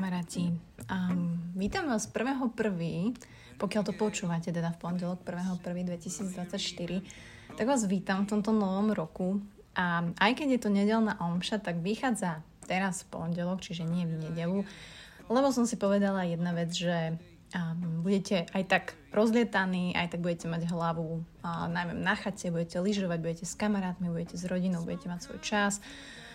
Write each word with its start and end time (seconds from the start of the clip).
kamaráti. 0.00 0.56
Um, 0.88 1.36
vítam 1.52 1.84
vás 1.84 2.08
1.1. 2.08 2.56
Pokiaľ 3.60 3.82
to 3.84 3.92
počúvate, 3.92 4.48
teda 4.48 4.72
v 4.72 4.80
pondelok 4.80 5.20
1.1.2024, 5.28 7.04
tak 7.52 7.68
vás 7.68 7.84
vítam 7.84 8.24
v 8.24 8.32
tomto 8.32 8.48
novom 8.48 8.96
roku. 8.96 9.44
A 9.76 10.08
aj 10.16 10.40
keď 10.40 10.56
je 10.56 10.60
to 10.64 10.72
nedelná 10.72 11.20
omša, 11.20 11.60
tak 11.60 11.84
vychádza 11.84 12.40
teraz 12.64 13.04
v 13.04 13.12
pondelok, 13.12 13.60
čiže 13.60 13.84
nie 13.84 14.08
v 14.08 14.24
nedelu, 14.24 14.64
lebo 15.28 15.52
som 15.52 15.68
si 15.68 15.76
povedala 15.76 16.24
jedna 16.24 16.56
vec, 16.56 16.72
že 16.72 17.20
um, 17.52 18.00
budete 18.00 18.48
aj 18.56 18.62
tak 18.72 18.84
rozlietaní, 19.12 19.92
aj 19.92 20.16
tak 20.16 20.24
budete 20.24 20.48
mať 20.48 20.64
hlavu 20.72 21.20
uh, 21.44 21.68
najmä 21.68 21.92
na 22.00 22.16
chate, 22.16 22.48
budete 22.48 22.80
lyžovať, 22.80 23.20
budete 23.20 23.44
s 23.44 23.52
kamarátmi, 23.52 24.08
budete 24.08 24.40
s 24.40 24.48
rodinou, 24.48 24.80
budete 24.80 25.12
mať 25.12 25.28
svoj 25.28 25.40
čas. 25.44 25.84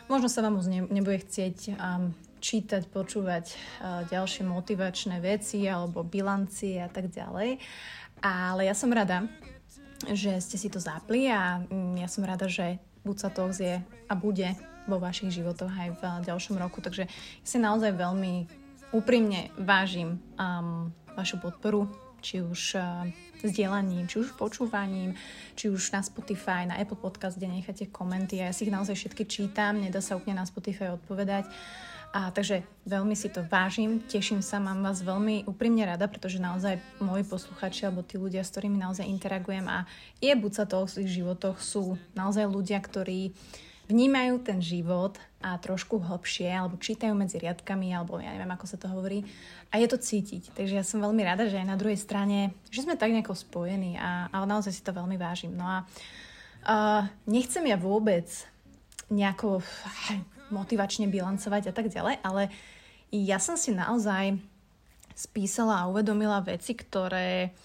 Možno 0.06 0.30
sa 0.30 0.46
vám 0.46 0.62
už 0.62 0.70
ne, 0.70 0.86
nebude 0.86 1.18
chcieť 1.18 1.82
um, 1.82 2.14
čítať, 2.40 2.88
počúvať 2.92 3.46
uh, 3.52 4.04
ďalšie 4.08 4.46
motivačné 4.46 5.20
veci 5.24 5.66
alebo 5.66 6.06
bilancie 6.06 6.82
a 6.82 6.90
tak 6.90 7.10
ďalej. 7.10 7.58
Ale 8.22 8.62
ja 8.66 8.74
som 8.74 8.90
rada, 8.94 9.28
že 10.08 10.38
ste 10.44 10.58
si 10.60 10.68
to 10.70 10.80
zapli 10.80 11.30
a 11.32 11.62
um, 11.68 11.96
ja 11.98 12.08
som 12.08 12.26
rada, 12.26 12.48
že 12.48 12.80
buď 13.06 13.16
sa 13.18 13.30
to 13.30 13.50
je 13.54 13.80
a 13.84 14.14
bude 14.14 14.50
vo 14.86 15.02
vašich 15.02 15.34
životoch 15.34 15.72
aj 15.72 15.90
v 15.98 16.02
uh, 16.02 16.22
ďalšom 16.22 16.56
roku. 16.58 16.82
Takže 16.82 17.10
ja 17.10 17.46
si 17.46 17.58
naozaj 17.58 17.98
veľmi 17.98 18.46
úprimne 18.94 19.50
vážim 19.58 20.22
um, 20.38 20.94
vašu 21.18 21.42
podporu, 21.42 21.90
či 22.22 22.42
už 22.42 22.78
uh, 22.78 23.06
sdielaním, 23.46 24.10
či 24.10 24.22
už 24.22 24.34
počúvaním, 24.34 25.14
či 25.54 25.70
už 25.70 25.94
na 25.94 26.02
Spotify, 26.02 26.66
na 26.66 26.82
Apple 26.82 26.98
Podcast, 26.98 27.38
kde 27.38 27.50
necháte 27.50 27.86
komenty. 27.90 28.42
Ja 28.42 28.50
si 28.54 28.66
ich 28.66 28.74
naozaj 28.74 28.98
všetky 28.98 29.30
čítam, 29.30 29.78
nedá 29.78 30.02
sa 30.02 30.18
úplne 30.18 30.42
na 30.42 30.46
Spotify 30.50 30.94
odpovedať. 30.94 31.46
A 32.16 32.32
takže 32.32 32.64
veľmi 32.88 33.12
si 33.12 33.28
to 33.28 33.44
vážim, 33.44 34.00
teším 34.08 34.40
sa, 34.40 34.56
mám 34.56 34.80
vás 34.80 35.04
veľmi 35.04 35.44
úprimne 35.52 35.84
rada, 35.84 36.08
pretože 36.08 36.40
naozaj 36.40 36.80
moji 37.04 37.28
posluchači 37.28 37.84
alebo 37.84 38.08
tí 38.08 38.16
ľudia, 38.16 38.40
s 38.40 38.56
ktorými 38.56 38.80
naozaj 38.80 39.04
interagujem 39.04 39.68
a 39.68 39.84
je 40.24 40.32
buď 40.32 40.52
sa 40.56 40.64
to 40.64 40.80
o 40.80 40.88
svojich 40.88 41.12
životoch, 41.12 41.60
sú 41.60 42.00
naozaj 42.16 42.48
ľudia, 42.48 42.80
ktorí 42.80 43.36
vnímajú 43.92 44.48
ten 44.48 44.64
život 44.64 45.20
a 45.44 45.60
trošku 45.60 46.00
hlbšie, 46.00 46.50
alebo 46.50 46.80
čítajú 46.80 47.12
medzi 47.12 47.36
riadkami, 47.36 47.92
alebo 47.92 48.18
ja 48.24 48.32
neviem, 48.32 48.50
ako 48.50 48.66
sa 48.66 48.80
to 48.80 48.88
hovorí. 48.88 49.28
A 49.70 49.78
je 49.78 49.88
to 49.92 50.00
cítiť. 50.00 50.56
Takže 50.56 50.74
ja 50.74 50.88
som 50.88 51.04
veľmi 51.04 51.20
rada, 51.22 51.52
že 51.52 51.60
aj 51.60 51.68
na 51.68 51.76
druhej 51.76 52.00
strane, 52.00 52.56
že 52.72 52.82
sme 52.82 52.96
tak 52.96 53.12
nejako 53.12 53.36
spojení 53.36 54.00
a, 54.00 54.32
a 54.32 54.48
naozaj 54.48 54.72
si 54.72 54.82
to 54.82 54.96
veľmi 54.96 55.20
vážim. 55.20 55.54
No 55.54 55.68
a 55.68 55.78
uh, 55.84 57.06
nechcem 57.28 57.62
ja 57.68 57.78
vôbec 57.78 58.26
nejako 59.12 59.62
motivačne 60.54 61.10
bilancovať 61.10 61.70
a 61.70 61.74
tak 61.74 61.90
ďalej, 61.90 62.22
ale 62.22 62.54
ja 63.10 63.38
som 63.40 63.56
si 63.56 63.72
naozaj 63.72 64.38
spísala 65.16 65.86
a 65.86 65.90
uvedomila 65.90 66.44
veci, 66.44 66.76
ktoré... 66.76 67.56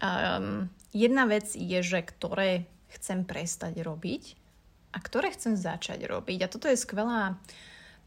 Um, 0.00 0.72
jedna 0.96 1.28
vec 1.28 1.52
je, 1.52 1.80
že 1.84 2.00
ktoré 2.00 2.64
chcem 2.96 3.22
prestať 3.22 3.84
robiť 3.84 4.34
a 4.90 4.98
ktoré 4.98 5.30
chcem 5.34 5.54
začať 5.54 6.06
robiť. 6.06 6.38
A 6.46 6.50
toto 6.50 6.66
je 6.66 6.78
skvelá 6.78 7.38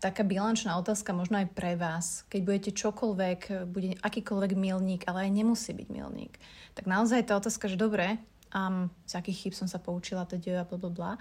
taká 0.04 0.28
bilančná 0.28 0.76
otázka 0.76 1.16
možno 1.16 1.39
aj 1.39 1.48
pre 1.56 1.80
vás. 1.80 2.28
Keď 2.28 2.42
budete 2.44 2.72
čokoľvek, 2.76 3.72
bude 3.72 3.95
akýkoľvek 4.04 4.52
milník, 4.59 5.08
ale 5.08 5.28
aj 5.28 5.31
nemusí 5.31 5.72
byť 5.72 5.88
milník. 5.88 6.36
Tak 6.76 6.92
naozaj 6.92 7.31
tá 7.31 7.39
otázka, 7.39 7.71
že 7.71 7.80
dobre, 7.80 8.20
um, 8.52 8.92
z 9.08 9.14
akých 9.15 9.48
chyb 9.48 9.54
som 9.55 9.67
sa 9.71 9.80
poučila, 9.80 10.27
teda 10.27 10.67
bla 10.67 10.77
bla 10.80 10.92
bla. 10.92 11.14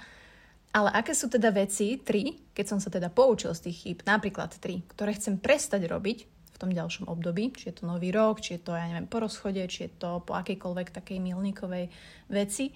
Ale 0.72 0.88
aké 0.88 1.12
sú 1.12 1.28
teda 1.28 1.52
veci, 1.52 2.00
tri, 2.00 2.40
keď 2.56 2.64
som 2.64 2.78
sa 2.80 2.88
teda 2.88 3.12
poučil 3.12 3.52
z 3.52 3.68
tých 3.68 3.76
chýb, 3.84 3.98
napríklad 4.08 4.56
tri, 4.56 4.80
ktoré 4.88 5.12
chcem 5.12 5.36
prestať 5.36 5.84
robiť 5.84 6.18
v 6.24 6.56
tom 6.56 6.72
ďalšom 6.72 7.12
období, 7.12 7.52
či 7.52 7.68
je 7.68 7.80
to 7.80 7.84
nový 7.84 8.08
rok, 8.08 8.40
či 8.40 8.56
je 8.56 8.64
to, 8.64 8.72
ja 8.72 8.88
neviem, 8.88 9.04
po 9.04 9.20
rozchode, 9.20 9.60
či 9.68 9.88
je 9.88 9.90
to 10.00 10.24
po 10.24 10.32
akejkoľvek 10.32 10.88
takej 10.96 11.20
milníkovej 11.20 11.92
veci. 12.32 12.72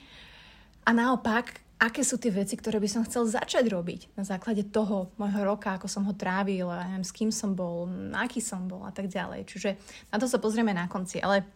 A 0.84 0.92
naopak, 0.92 1.64
aké 1.80 2.04
sú 2.04 2.20
tie 2.20 2.28
veci, 2.28 2.56
ktoré 2.56 2.76
by 2.80 2.88
som 2.88 3.02
chcel 3.08 3.28
začať 3.28 3.68
robiť 3.68 4.12
na 4.16 4.28
základe 4.28 4.68
toho 4.68 5.12
môjho 5.16 5.40
roka, 5.44 5.76
ako 5.76 5.88
som 5.88 6.04
ho 6.04 6.12
trávil, 6.12 6.68
ja 6.68 6.84
neviem, 6.88 7.04
s 7.04 7.16
kým 7.16 7.32
som 7.32 7.56
bol, 7.56 7.88
aký 8.12 8.44
som 8.44 8.68
bol 8.68 8.84
a 8.84 8.92
tak 8.92 9.08
ďalej. 9.08 9.48
Čiže 9.48 9.70
na 10.12 10.16
to 10.20 10.28
sa 10.28 10.36
pozrieme 10.36 10.76
na 10.76 10.84
konci. 10.84 11.20
Ale 11.20 11.48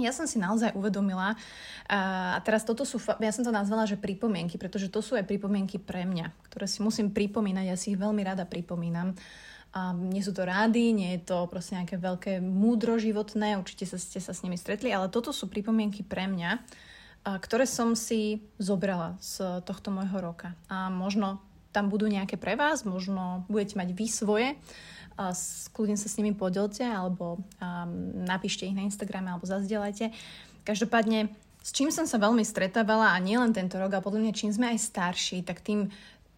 ja 0.00 0.14
som 0.14 0.24
si 0.24 0.38
naozaj 0.38 0.74
uvedomila, 0.78 1.34
a 1.88 2.38
teraz 2.44 2.62
toto 2.68 2.84
sú, 2.84 3.00
ja 3.00 3.32
som 3.32 3.42
to 3.42 3.52
nazvala, 3.52 3.88
že 3.88 3.96
pripomienky, 4.00 4.60
pretože 4.60 4.92
to 4.92 5.00
sú 5.00 5.16
aj 5.16 5.24
pripomienky 5.24 5.80
pre 5.80 6.04
mňa, 6.04 6.32
ktoré 6.50 6.68
si 6.68 6.84
musím 6.84 7.10
pripomínať, 7.10 7.64
ja 7.64 7.76
si 7.76 7.96
ich 7.96 8.00
veľmi 8.00 8.20
rada 8.22 8.44
pripomínam. 8.44 9.16
A 9.76 9.92
nie 9.92 10.24
sú 10.24 10.32
to 10.32 10.48
rády, 10.48 10.96
nie 10.96 11.20
je 11.20 11.28
to 11.28 11.44
proste 11.44 11.76
nejaké 11.76 12.00
veľké 12.00 12.40
múdro 12.40 12.96
životné, 12.96 13.60
určite 13.60 13.84
sa, 13.84 14.00
ste 14.00 14.16
sa 14.16 14.32
s 14.32 14.40
nimi 14.40 14.56
stretli, 14.56 14.88
ale 14.88 15.12
toto 15.12 15.28
sú 15.28 15.44
pripomienky 15.44 16.00
pre 16.00 16.24
mňa, 16.24 16.50
a 17.28 17.36
ktoré 17.36 17.68
som 17.68 17.92
si 17.92 18.48
zobrala 18.56 19.20
z 19.20 19.60
tohto 19.68 19.92
môjho 19.92 20.24
roka. 20.24 20.56
A 20.72 20.88
možno 20.88 21.44
tam 21.68 21.92
budú 21.92 22.08
nejaké 22.08 22.40
pre 22.40 22.56
vás, 22.56 22.88
možno 22.88 23.44
budete 23.52 23.76
mať 23.76 23.88
vy 23.92 24.06
svoje, 24.08 24.48
kľudne 25.74 25.98
sa 25.98 26.06
s 26.06 26.16
nimi 26.16 26.30
podelte 26.30 26.86
alebo 26.86 27.42
um, 27.42 27.42
napíšte 28.22 28.64
ich 28.64 28.76
na 28.76 28.86
Instagrame 28.86 29.34
alebo 29.34 29.50
zazdielajte. 29.50 30.14
Každopádne, 30.62 31.34
s 31.58 31.74
čím 31.74 31.90
som 31.90 32.06
sa 32.06 32.22
veľmi 32.22 32.46
stretávala 32.46 33.10
a 33.10 33.18
nielen 33.18 33.50
tento 33.50 33.82
rok, 33.82 33.98
a 33.98 34.04
podľa 34.04 34.22
mňa 34.22 34.38
čím 34.38 34.54
sme 34.54 34.70
aj 34.70 34.78
starší, 34.78 35.42
tak 35.42 35.58
tým 35.64 35.90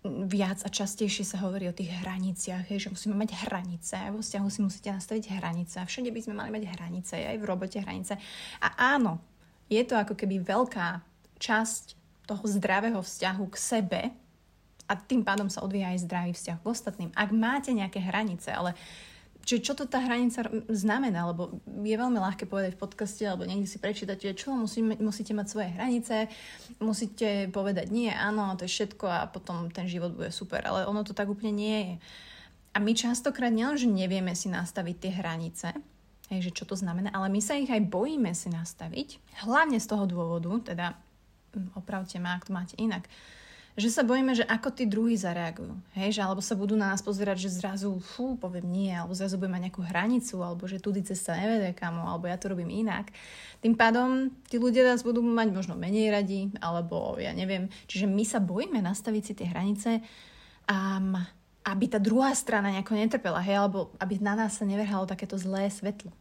viac 0.05 0.65
a 0.65 0.73
častejšie 0.73 1.29
sa 1.29 1.45
hovorí 1.45 1.69
o 1.69 1.77
tých 1.77 1.93
hraniciach, 1.93 2.65
že 2.73 2.89
musíme 2.89 3.13
mať 3.21 3.37
hranice, 3.45 4.01
vo 4.09 4.25
vzťahu 4.25 4.49
si 4.49 4.61
musíte 4.65 4.89
nastaviť 4.97 5.37
hranice 5.37 5.77
všade 5.85 6.09
by 6.09 6.21
sme 6.25 6.35
mali 6.41 6.51
mať 6.57 6.73
hranice, 6.73 7.21
aj 7.21 7.37
v 7.37 7.45
robote 7.45 7.77
hranice. 7.85 8.17
A 8.65 8.97
áno, 8.97 9.21
je 9.69 9.85
to 9.85 10.01
ako 10.01 10.17
keby 10.17 10.41
veľká 10.41 11.05
časť 11.37 12.01
toho 12.25 12.45
zdravého 12.49 13.05
vzťahu 13.05 13.45
k 13.53 13.57
sebe, 13.61 14.01
a 14.91 14.99
tým 14.99 15.23
pádom 15.23 15.47
sa 15.47 15.63
odvíja 15.63 15.95
aj 15.95 16.03
zdravý 16.03 16.33
vzťah 16.35 16.59
k 16.59 16.67
ostatným. 16.67 17.11
Ak 17.15 17.31
máte 17.31 17.71
nejaké 17.71 18.03
hranice, 18.03 18.51
ale 18.51 18.75
Čiže 19.41 19.65
čo 19.65 19.73
to 19.73 19.89
tá 19.89 20.05
hranica 20.05 20.45
znamená? 20.69 21.25
Lebo 21.33 21.65
je 21.65 21.97
veľmi 21.97 22.21
ľahké 22.21 22.45
povedať 22.45 22.77
v 22.77 22.83
podcaste 22.85 23.25
alebo 23.25 23.49
niekde 23.49 23.67
si 23.67 23.81
prečítať, 23.81 24.37
čo 24.37 24.53
musíme, 24.53 25.01
musíte 25.01 25.33
mať 25.33 25.47
svoje 25.49 25.69
hranice, 25.73 26.29
musíte 26.77 27.49
povedať 27.49 27.89
nie, 27.89 28.13
áno, 28.13 28.53
to 28.61 28.69
je 28.69 28.75
všetko 28.77 29.07
a 29.09 29.25
potom 29.33 29.73
ten 29.73 29.89
život 29.89 30.13
bude 30.13 30.29
super. 30.29 30.61
Ale 30.69 30.85
ono 30.85 31.01
to 31.09 31.17
tak 31.17 31.33
úplne 31.33 31.57
nie 31.57 31.79
je. 31.81 31.95
A 32.71 32.79
my 32.79 32.93
častokrát 32.95 33.51
nielen, 33.51 33.81
že 33.81 33.91
nevieme 33.91 34.37
si 34.37 34.47
nastaviť 34.47 34.97
tie 35.03 35.13
hranice, 35.19 35.69
hej, 36.31 36.41
že 36.47 36.55
čo 36.55 36.69
to 36.69 36.79
znamená, 36.79 37.11
ale 37.11 37.27
my 37.27 37.41
sa 37.43 37.59
ich 37.59 37.73
aj 37.73 37.91
bojíme 37.91 38.31
si 38.31 38.53
nastaviť. 38.53 39.41
Hlavne 39.43 39.83
z 39.83 39.87
toho 39.91 40.07
dôvodu, 40.07 40.71
teda 40.71 40.95
opravte 41.75 42.23
ma, 42.23 42.39
ak 42.39 42.47
to 42.47 42.55
máte 42.55 42.79
inak, 42.79 43.11
že 43.81 43.91
sa 43.91 44.05
bojíme, 44.05 44.37
že 44.37 44.45
ako 44.45 44.69
tí 44.71 44.85
druhí 44.85 45.17
zareagujú. 45.17 45.73
Hej, 45.97 46.17
že 46.17 46.21
alebo 46.21 46.45
sa 46.45 46.53
budú 46.55 46.77
na 46.77 46.93
nás 46.93 47.01
pozerať, 47.01 47.49
že 47.49 47.57
zrazu, 47.57 47.97
fú, 47.99 48.37
poviem 48.37 48.69
nie, 48.69 48.93
alebo 48.93 49.17
zrazu 49.17 49.41
budem 49.41 49.57
mať 49.57 49.63
nejakú 49.69 49.83
hranicu, 49.83 50.37
alebo 50.45 50.69
že 50.69 50.79
tudy 50.79 51.01
cesta 51.01 51.35
nevede 51.35 51.73
kamo, 51.73 52.05
alebo 52.05 52.29
ja 52.29 52.37
to 52.37 52.53
robím 52.53 52.69
inak. 52.69 53.09
Tým 53.65 53.75
pádom 53.75 54.31
tí 54.47 54.61
ľudia 54.61 54.85
nás 54.85 55.01
budú 55.01 55.25
mať 55.25 55.49
možno 55.51 55.75
menej 55.75 56.13
radi, 56.13 56.53
alebo 56.61 57.17
ja 57.17 57.33
neviem. 57.33 57.73
Čiže 57.89 58.07
my 58.07 58.25
sa 58.29 58.39
bojíme 58.39 58.79
nastaviť 58.85 59.23
si 59.25 59.33
tie 59.33 59.49
hranice, 59.49 59.91
um, 60.69 61.17
aby 61.65 61.85
tá 61.89 61.99
druhá 62.01 62.33
strana 62.37 62.73
nejako 62.73 62.97
netrpela, 62.97 63.41
hej, 63.41 63.61
alebo 63.65 63.93
aby 64.01 64.21
na 64.21 64.37
nás 64.37 64.61
sa 64.61 64.69
nevrhalo 64.69 65.09
takéto 65.09 65.41
zlé 65.41 65.73
svetlo. 65.73 66.13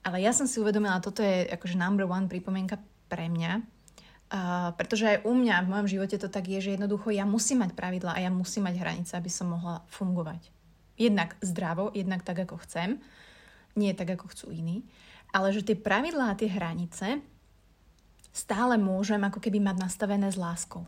Ale 0.00 0.24
ja 0.24 0.32
som 0.32 0.48
si 0.48 0.56
uvedomila, 0.56 1.04
toto 1.04 1.20
je 1.20 1.44
akože 1.52 1.76
number 1.76 2.08
one 2.08 2.24
pripomienka 2.28 2.80
pre 3.10 3.28
mňa, 3.28 3.60
Pretože 4.78 5.04
aj 5.10 5.18
u 5.26 5.32
mňa 5.34 5.66
v 5.66 5.70
mojom 5.74 5.88
živote 5.90 6.14
to 6.14 6.30
tak 6.30 6.46
je, 6.46 6.62
že 6.62 6.74
jednoducho 6.78 7.10
ja 7.10 7.26
musím 7.26 7.66
mať 7.66 7.74
pravidla 7.74 8.14
a 8.14 8.22
ja 8.22 8.30
musím 8.30 8.70
mať 8.70 8.78
hranice, 8.78 9.12
aby 9.18 9.26
som 9.26 9.50
mohla 9.50 9.82
fungovať. 9.90 10.54
Jednak 10.94 11.34
zdravo, 11.42 11.90
jednak 11.90 12.22
tak, 12.22 12.46
ako 12.46 12.62
chcem, 12.62 13.02
nie 13.74 13.90
tak, 13.90 14.14
ako 14.14 14.30
chcú 14.30 14.54
iní, 14.54 14.86
ale 15.34 15.50
že 15.50 15.66
tie 15.66 15.74
pravidlá 15.74 16.30
a 16.30 16.38
tie 16.38 16.46
hranice 16.46 17.18
stále 18.30 18.78
môžem 18.78 19.18
ako 19.26 19.42
keby 19.42 19.58
mať 19.58 19.76
nastavené 19.82 20.30
s 20.30 20.38
láskou 20.38 20.86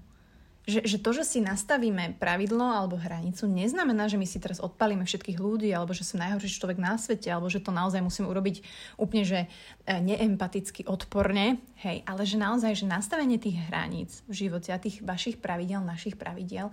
že, 0.63 0.87
že 0.87 1.03
to, 1.03 1.11
že 1.11 1.27
si 1.27 1.39
nastavíme 1.43 2.23
pravidlo 2.23 2.63
alebo 2.63 2.95
hranicu, 2.95 3.51
neznamená, 3.51 4.07
že 4.07 4.15
my 4.15 4.27
si 4.31 4.39
teraz 4.39 4.63
odpalíme 4.63 5.03
všetkých 5.03 5.43
ľudí, 5.43 5.75
alebo 5.75 5.91
že 5.91 6.07
som 6.07 6.23
najhorší 6.23 6.55
človek 6.55 6.79
na 6.79 6.95
svete, 6.95 7.27
alebo 7.27 7.51
že 7.51 7.59
to 7.59 7.75
naozaj 7.75 7.99
musím 7.99 8.31
urobiť 8.31 8.63
úplne, 8.95 9.27
že 9.27 9.41
e, 9.43 9.99
neempaticky, 9.99 10.87
odporne, 10.87 11.59
hej, 11.83 12.07
ale 12.07 12.23
že 12.23 12.39
naozaj, 12.39 12.79
že 12.79 12.87
nastavenie 12.87 13.43
tých 13.43 13.59
hraníc 13.67 14.23
v 14.31 14.47
živote 14.47 14.71
a 14.71 14.79
tých 14.79 15.03
vašich 15.03 15.43
pravidel, 15.43 15.83
našich 15.83 16.15
pravidel, 16.15 16.71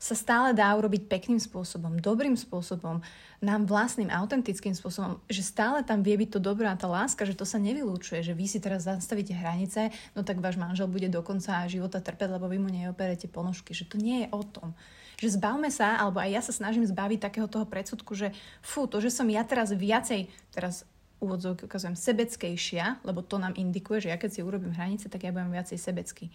sa 0.00 0.16
stále 0.16 0.56
dá 0.56 0.72
urobiť 0.72 1.12
pekným 1.12 1.36
spôsobom, 1.36 2.00
dobrým 2.00 2.32
spôsobom, 2.32 3.04
nám 3.44 3.68
vlastným, 3.68 4.08
autentickým 4.08 4.72
spôsobom, 4.72 5.20
že 5.28 5.44
stále 5.44 5.84
tam 5.84 6.00
vie 6.00 6.16
byť 6.16 6.36
to 6.36 6.40
dobré 6.40 6.64
a 6.64 6.76
tá 6.76 6.88
láska, 6.88 7.28
že 7.28 7.36
to 7.36 7.44
sa 7.44 7.60
nevylúčuje, 7.60 8.24
že 8.24 8.32
vy 8.32 8.48
si 8.48 8.64
teraz 8.64 8.88
zastavíte 8.88 9.36
hranice, 9.36 9.92
no 10.16 10.24
tak 10.24 10.40
váš 10.40 10.56
manžel 10.56 10.88
bude 10.88 11.12
do 11.12 11.20
konca 11.20 11.68
života 11.68 12.00
trpeť, 12.00 12.40
lebo 12.40 12.48
vy 12.48 12.56
mu 12.56 12.72
neoperete 12.72 13.28
ponožky, 13.28 13.76
že 13.76 13.84
to 13.84 14.00
nie 14.00 14.24
je 14.24 14.28
o 14.32 14.40
tom. 14.40 14.72
Že 15.20 15.36
zbavme 15.36 15.68
sa, 15.68 16.00
alebo 16.00 16.16
aj 16.16 16.32
ja 16.32 16.40
sa 16.40 16.56
snažím 16.56 16.88
zbaviť 16.88 17.20
takého 17.20 17.44
toho 17.44 17.68
predsudku, 17.68 18.16
že 18.16 18.32
fú, 18.64 18.88
to, 18.88 19.04
že 19.04 19.12
som 19.12 19.28
ja 19.28 19.44
teraz 19.44 19.68
viacej, 19.68 20.32
teraz 20.48 20.88
úvodzovky 21.20 21.68
ukazujem, 21.68 22.00
sebeckejšia, 22.00 23.04
lebo 23.04 23.20
to 23.20 23.36
nám 23.36 23.52
indikuje, 23.52 24.08
že 24.08 24.12
ja 24.12 24.16
keď 24.16 24.30
si 24.32 24.40
urobím 24.40 24.72
hranice, 24.72 25.12
tak 25.12 25.28
ja 25.28 25.32
budem 25.36 25.52
viacej 25.52 25.76
sebecký. 25.76 26.32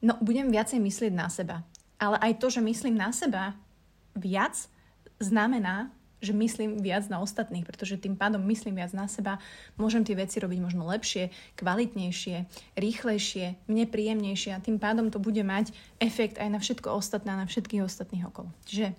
No, 0.00 0.16
budem 0.24 0.48
viacej 0.48 0.80
myslieť 0.80 1.12
na 1.12 1.28
seba. 1.28 1.60
Ale 1.98 2.16
aj 2.22 2.38
to, 2.38 2.46
že 2.50 2.62
myslím 2.62 2.94
na 2.94 3.10
seba 3.10 3.58
viac, 4.14 4.70
znamená, 5.18 5.90
že 6.18 6.34
myslím 6.34 6.82
viac 6.82 7.06
na 7.06 7.22
ostatných, 7.22 7.62
pretože 7.62 7.98
tým 7.98 8.18
pádom 8.18 8.42
myslím 8.50 8.78
viac 8.78 8.90
na 8.90 9.06
seba, 9.06 9.38
môžem 9.78 10.02
tie 10.02 10.18
veci 10.18 10.42
robiť 10.42 10.58
možno 10.58 10.82
lepšie, 10.90 11.30
kvalitnejšie, 11.54 12.36
rýchlejšie, 12.74 13.70
mne 13.70 13.84
príjemnejšie 13.86 14.50
a 14.54 14.62
tým 14.62 14.82
pádom 14.82 15.14
to 15.14 15.22
bude 15.22 15.40
mať 15.46 15.70
efekt 16.02 16.42
aj 16.42 16.48
na 16.50 16.58
všetko 16.58 16.90
ostatné, 16.90 17.38
na 17.38 17.46
všetkých 17.46 17.86
ostatných 17.86 18.26
okolo. 18.26 18.50
Čiže 18.66 18.98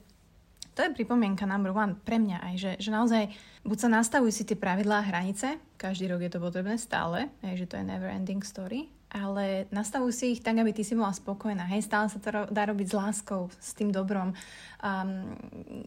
to 0.79 0.87
je 0.87 0.95
pripomienka 0.95 1.43
number 1.43 1.75
one 1.75 1.99
pre 2.07 2.23
mňa 2.23 2.37
aj, 2.39 2.55
že, 2.55 2.71
že 2.79 2.89
naozaj 2.95 3.23
buď 3.67 3.77
sa 3.83 3.89
nastavujú 3.91 4.31
si 4.31 4.47
tie 4.47 4.55
pravidlá 4.55 5.03
a 5.03 5.07
hranice, 5.11 5.59
každý 5.75 6.07
rok 6.07 6.23
je 6.23 6.31
to 6.31 6.39
potrebné 6.39 6.79
stále, 6.79 7.27
aj, 7.43 7.55
že 7.59 7.67
to 7.67 7.75
je 7.75 7.83
never 7.83 8.07
ending 8.07 8.39
story, 8.39 8.87
ale 9.09 9.65
nastavuj 9.73 10.13
si 10.13 10.37
ich 10.37 10.45
tak, 10.45 10.61
aby 10.61 10.69
ty 10.69 10.85
si 10.85 10.93
bola 10.93 11.09
spokojná. 11.09 11.65
Hej, 11.65 11.89
stále 11.89 12.13
sa 12.13 12.21
to 12.21 12.29
dá 12.53 12.63
robiť 12.69 12.93
s 12.93 12.95
láskou, 12.95 13.49
s 13.57 13.73
tým 13.73 13.89
dobrom, 13.89 14.37
um, 14.37 15.09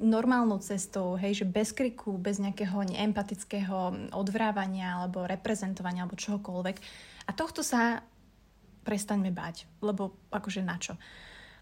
normálnou 0.02 0.58
cestou, 0.58 1.14
hej, 1.14 1.42
že 1.42 1.46
bez 1.46 1.70
kriku, 1.70 2.18
bez 2.18 2.42
nejakého 2.42 2.82
neempatického 2.82 4.10
odvrávania 4.10 4.98
alebo 4.98 5.22
reprezentovania 5.22 6.02
alebo 6.02 6.18
čohokoľvek. 6.18 6.76
A 7.26 7.30
tohto 7.30 7.62
sa 7.62 8.02
prestaňme 8.82 9.30
bať, 9.30 9.70
lebo 9.78 10.18
akože 10.34 10.66
na 10.66 10.74
čo. 10.82 10.98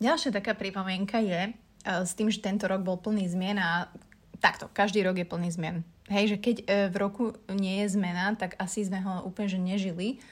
Ďalšia 0.01 0.33
taká 0.33 0.56
pripomienka 0.56 1.21
je 1.21 1.53
uh, 1.53 2.09
s 2.09 2.17
tým, 2.17 2.33
že 2.33 2.41
tento 2.41 2.65
rok 2.65 2.81
bol 2.81 2.97
plný 2.97 3.29
zmien 3.29 3.61
a 3.61 3.93
takto, 4.41 4.73
každý 4.73 5.05
rok 5.05 5.21
je 5.21 5.29
plný 5.29 5.53
zmien. 5.53 5.85
Hej, 6.09 6.33
že 6.33 6.37
keď 6.41 6.56
uh, 6.56 6.67
v 6.89 6.97
roku 6.97 7.25
nie 7.53 7.85
je 7.85 8.01
zmena, 8.01 8.33
tak 8.33 8.56
asi 8.56 8.81
sme 8.81 9.05
ho 9.05 9.29
úplne 9.29 9.53
že 9.53 9.61
nežili 9.61 10.25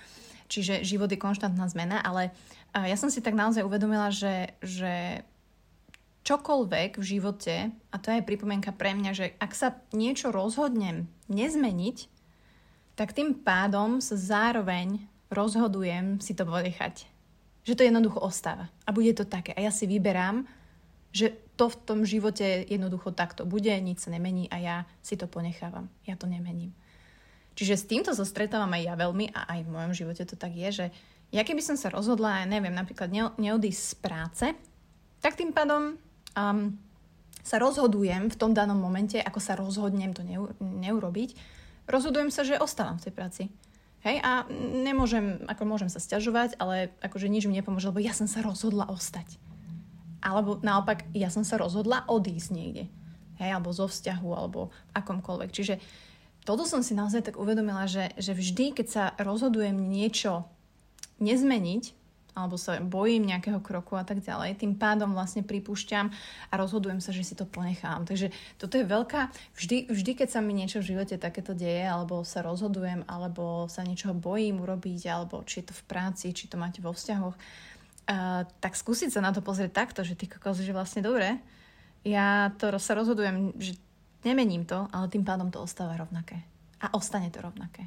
čiže 0.48 0.82
život 0.82 1.12
je 1.12 1.20
konštantná 1.20 1.68
zmena, 1.68 2.00
ale 2.02 2.32
ja 2.74 2.96
som 2.96 3.12
si 3.12 3.20
tak 3.20 3.36
naozaj 3.36 3.64
uvedomila, 3.64 4.12
že, 4.12 4.56
že 4.64 5.24
čokoľvek 6.28 7.00
v 7.00 7.04
živote, 7.04 7.54
a 7.72 7.96
to 7.96 8.12
je 8.12 8.26
pripomienka 8.26 8.72
pre 8.76 8.92
mňa, 8.92 9.12
že 9.16 9.26
ak 9.40 9.52
sa 9.56 9.80
niečo 9.96 10.28
rozhodnem 10.28 11.08
nezmeniť, 11.32 11.98
tak 12.98 13.14
tým 13.14 13.32
pádom 13.40 14.02
sa 14.02 14.18
zároveň 14.18 15.06
rozhodujem 15.30 16.18
si 16.18 16.34
to 16.34 16.44
ponechať. 16.44 17.06
Že 17.64 17.76
to 17.76 17.86
jednoducho 17.86 18.18
ostáva. 18.20 18.72
A 18.88 18.92
bude 18.92 19.12
to 19.14 19.28
také. 19.28 19.54
A 19.54 19.62
ja 19.62 19.72
si 19.72 19.84
vyberám, 19.86 20.48
že 21.12 21.36
to 21.56 21.72
v 21.72 21.80
tom 21.84 22.00
živote 22.04 22.64
jednoducho 22.68 23.16
takto 23.16 23.48
bude, 23.48 23.72
nič 23.80 24.04
sa 24.04 24.10
nemení 24.12 24.50
a 24.52 24.56
ja 24.60 24.76
si 25.00 25.16
to 25.16 25.30
ponechávam. 25.30 25.88
Ja 26.04 26.18
to 26.18 26.28
nemením. 26.28 26.76
Čiže 27.58 27.74
s 27.74 27.88
týmto 27.90 28.14
sa 28.14 28.22
stretávam 28.22 28.70
aj 28.70 28.86
ja 28.86 28.94
veľmi 28.94 29.34
a 29.34 29.58
aj 29.58 29.66
v 29.66 29.72
mojom 29.74 29.90
živote 29.90 30.22
to 30.22 30.38
tak 30.38 30.54
je, 30.54 30.70
že 30.70 30.86
ja 31.34 31.42
keby 31.42 31.58
som 31.58 31.74
sa 31.74 31.90
rozhodla, 31.90 32.46
neviem, 32.46 32.70
napríklad 32.70 33.10
ne, 33.10 33.34
neodísť 33.34 33.82
z 33.82 33.94
práce, 33.98 34.46
tak 35.18 35.34
tým 35.34 35.50
pádom 35.50 35.98
um, 36.38 36.78
sa 37.42 37.58
rozhodujem 37.58 38.30
v 38.30 38.38
tom 38.38 38.54
danom 38.54 38.78
momente, 38.78 39.18
ako 39.18 39.42
sa 39.42 39.58
rozhodnem 39.58 40.14
to 40.14 40.22
neu, 40.22 40.54
neurobiť, 40.62 41.34
rozhodujem 41.90 42.30
sa, 42.30 42.46
že 42.46 42.62
ostávam 42.62 43.02
v 43.02 43.10
tej 43.10 43.14
práci. 43.18 43.42
Hej, 44.06 44.22
a 44.22 44.46
nemôžem, 44.86 45.42
ako 45.50 45.66
môžem 45.66 45.90
sa 45.90 45.98
stiažovať, 45.98 46.54
ale 46.62 46.94
akože 47.02 47.26
nič 47.26 47.50
mi 47.50 47.58
nepomôže, 47.58 47.90
lebo 47.90 47.98
ja 47.98 48.14
som 48.14 48.30
sa 48.30 48.38
rozhodla 48.46 48.86
ostať. 48.86 49.42
Alebo 50.22 50.62
naopak, 50.62 51.10
ja 51.10 51.34
som 51.34 51.42
sa 51.42 51.58
rozhodla 51.58 52.06
odísť 52.06 52.54
niekde. 52.54 52.84
Hej, 53.42 53.58
alebo 53.58 53.74
zo 53.74 53.90
vzťahu, 53.90 54.30
alebo 54.30 54.70
akomkoľvek. 54.94 55.50
Čiže 55.50 55.74
toto 56.48 56.64
som 56.64 56.80
si 56.80 56.96
naozaj 56.96 57.28
tak 57.28 57.36
uvedomila, 57.36 57.84
že, 57.84 58.16
že 58.16 58.32
vždy, 58.32 58.72
keď 58.72 58.86
sa 58.88 59.04
rozhodujem 59.20 59.76
niečo 59.76 60.48
nezmeniť, 61.20 61.92
alebo 62.32 62.54
sa 62.54 62.80
bojím 62.80 63.28
nejakého 63.28 63.60
kroku 63.60 63.98
a 63.98 64.06
tak 64.06 64.24
ďalej, 64.24 64.62
tým 64.62 64.78
pádom 64.78 65.12
vlastne 65.12 65.44
pripúšťam 65.44 66.08
a 66.48 66.54
rozhodujem 66.54 67.02
sa, 67.02 67.10
že 67.12 67.26
si 67.26 67.34
to 67.34 67.44
ponechám. 67.44 68.06
Takže 68.08 68.32
toto 68.56 68.80
je 68.80 68.86
veľká, 68.86 69.28
vždy, 69.58 69.92
vždy 69.92 70.10
keď 70.24 70.28
sa 70.32 70.40
mi 70.40 70.54
niečo 70.54 70.80
v 70.80 70.94
živote 70.94 71.20
takéto 71.20 71.52
deje, 71.52 71.84
alebo 71.84 72.22
sa 72.24 72.40
rozhodujem, 72.40 73.04
alebo 73.10 73.68
sa 73.68 73.84
niečoho 73.84 74.16
bojím 74.16 74.64
urobiť, 74.64 75.02
alebo 75.10 75.44
či 75.44 75.60
je 75.60 75.68
to 75.68 75.74
v 75.76 75.84
práci, 75.84 76.32
či 76.32 76.48
to 76.48 76.56
máte 76.56 76.78
vo 76.78 76.94
vzťahoch, 76.94 77.34
uh, 77.34 78.46
tak 78.62 78.78
skúsiť 78.78 79.12
sa 79.12 79.20
na 79.20 79.34
to 79.34 79.42
pozrieť 79.44 79.74
takto, 79.74 80.00
že 80.06 80.16
ty 80.16 80.30
kokos, 80.30 80.62
že 80.62 80.72
vlastne 80.72 81.02
dobre, 81.02 81.42
ja 82.06 82.54
to 82.56 82.70
sa 82.78 82.94
rozhodujem, 82.94 83.58
že 83.58 83.74
Nemením 84.26 84.66
to, 84.66 84.90
ale 84.90 85.06
tým 85.06 85.22
pádom 85.22 85.50
to 85.50 85.62
ostáva 85.62 85.94
rovnaké. 85.94 86.42
A 86.82 86.94
ostane 86.94 87.30
to 87.30 87.42
rovnaké. 87.42 87.86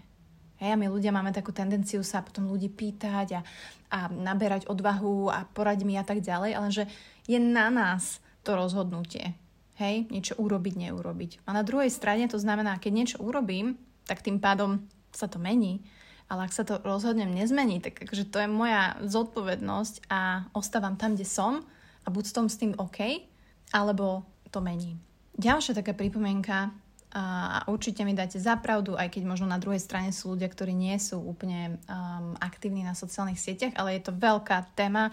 Hej, 0.62 0.78
a 0.78 0.80
my 0.80 0.94
ľudia 0.94 1.10
máme 1.10 1.34
takú 1.34 1.50
tendenciu 1.50 2.06
sa 2.06 2.22
potom 2.22 2.46
ľudí 2.46 2.70
pýtať 2.70 3.28
a, 3.34 3.42
a 3.90 4.00
naberať 4.14 4.70
odvahu 4.70 5.34
a 5.34 5.50
porať 5.50 5.82
mi 5.82 5.98
a 5.98 6.06
tak 6.06 6.22
ďalej, 6.22 6.52
ale 6.54 6.68
že 6.70 6.84
je 7.26 7.42
na 7.42 7.74
nás 7.74 8.22
to 8.46 8.54
rozhodnutie. 8.54 9.34
Hej, 9.82 10.06
niečo 10.14 10.38
urobiť, 10.38 10.78
neurobiť. 10.78 11.32
A 11.50 11.58
na 11.58 11.66
druhej 11.66 11.90
strane 11.90 12.30
to 12.30 12.38
znamená, 12.38 12.78
keď 12.78 12.92
niečo 12.94 13.18
urobím, 13.18 13.74
tak 14.06 14.22
tým 14.22 14.38
pádom 14.38 14.86
sa 15.10 15.26
to 15.26 15.42
mení. 15.42 15.82
Ale 16.30 16.46
ak 16.48 16.54
sa 16.56 16.64
to 16.64 16.80
rozhodnem 16.86 17.34
nezmení, 17.34 17.82
tak 17.82 17.98
akože 17.98 18.30
to 18.30 18.40
je 18.40 18.48
moja 18.48 18.96
zodpovednosť 19.02 20.08
a 20.08 20.46
ostávam 20.54 20.96
tam, 20.96 21.18
kde 21.18 21.26
som 21.26 21.66
a 22.06 22.08
buď 22.14 22.24
som 22.30 22.46
s 22.46 22.62
tým 22.62 22.78
OK, 22.78 23.26
alebo 23.74 24.24
to 24.54 24.62
mením. 24.62 25.02
Ďalšia 25.38 25.78
taká 25.78 25.96
pripomienka, 25.96 26.72
a 27.12 27.68
určite 27.68 28.08
mi 28.08 28.16
dáte 28.16 28.40
zapravdu, 28.40 28.96
aj 28.96 29.12
keď 29.12 29.28
možno 29.28 29.44
na 29.44 29.60
druhej 29.60 29.84
strane 29.84 30.16
sú 30.16 30.32
ľudia, 30.32 30.48
ktorí 30.48 30.72
nie 30.72 30.96
sú 30.96 31.20
úplne 31.20 31.76
um, 31.92 32.40
aktívni 32.40 32.88
na 32.88 32.96
sociálnych 32.96 33.36
sieťach, 33.36 33.76
ale 33.76 34.00
je 34.00 34.08
to 34.08 34.16
veľká 34.16 34.72
téma, 34.80 35.12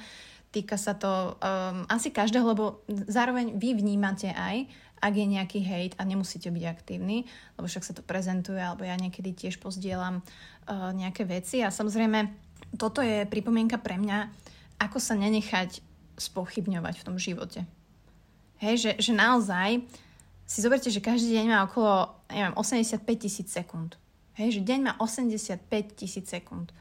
týka 0.55 0.79
sa 0.79 0.95
to 0.95 1.35
um, 1.43 1.83
asi 1.91 2.15
každého, 2.15 2.55
lebo 2.55 2.87
zároveň 2.87 3.59
vy 3.59 3.75
vnímate 3.75 4.31
aj, 4.31 4.71
ak 5.03 5.11
je 5.11 5.27
nejaký 5.27 5.59
hejt 5.59 5.93
a 5.99 6.07
nemusíte 6.07 6.55
byť 6.55 6.65
aktívni, 6.71 7.27
lebo 7.59 7.67
však 7.67 7.83
sa 7.83 7.95
to 7.99 8.07
prezentuje, 8.07 8.63
alebo 8.63 8.87
ja 8.87 8.95
niekedy 8.95 9.35
tiež 9.35 9.59
pozdielam 9.59 10.23
uh, 10.23 10.95
nejaké 10.95 11.27
veci 11.27 11.67
a 11.67 11.75
samozrejme 11.75 12.31
toto 12.79 13.03
je 13.03 13.27
pripomienka 13.27 13.75
pre 13.75 13.99
mňa, 13.99 14.31
ako 14.79 15.03
sa 15.03 15.19
nenechať 15.19 15.83
spochybňovať 16.15 16.95
v 17.03 17.07
tom 17.11 17.19
živote. 17.19 17.67
Hej, 18.63 18.75
že, 18.87 19.11
že 19.11 19.13
naozaj 19.19 19.83
si 20.49 20.65
zoberte, 20.65 20.89
že 20.89 21.05
každý 21.05 21.37
deň 21.37 21.47
má 21.53 21.61
okolo, 21.69 22.25
neviem, 22.33 22.57
85 22.57 23.05
tisíc 23.21 23.53
sekúnd. 23.53 24.01
Hej, 24.41 24.57
že 24.57 24.61
deň 24.65 24.81
má 24.81 24.93
85 24.97 25.61
tisíc 25.93 26.25
sekúnd. 26.33 26.73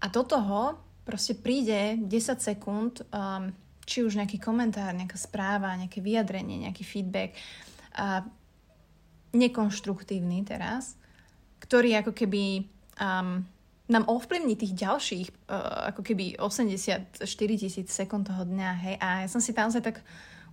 A 0.00 0.08
do 0.08 0.24
toho 0.24 0.80
proste 1.04 1.36
príde 1.36 2.00
10 2.00 2.08
sekúnd, 2.40 3.04
um, 3.12 3.52
či 3.84 4.00
už 4.00 4.16
nejaký 4.16 4.40
komentár, 4.40 4.96
nejaká 4.96 5.20
správa, 5.20 5.76
nejaké 5.76 6.00
vyjadrenie, 6.00 6.64
nejaký 6.64 6.84
feedback, 6.84 7.36
uh, 8.00 8.24
nekonštruktívny 9.36 10.48
teraz, 10.48 10.96
ktorý 11.60 12.00
ako 12.00 12.16
keby 12.16 12.64
um, 12.96 13.44
nám 13.88 14.04
ovplyvní 14.08 14.56
tých 14.56 14.72
ďalších 14.72 15.28
uh, 15.48 15.92
ako 15.92 16.00
keby 16.00 16.40
84 16.40 17.20
tisíc 17.52 17.88
sekúnd 17.92 18.24
toho 18.24 18.48
dňa, 18.48 18.70
hej, 18.88 18.94
a 18.96 19.08
ja 19.24 19.28
som 19.28 19.44
si 19.44 19.52
tam 19.52 19.68
tak 19.68 20.00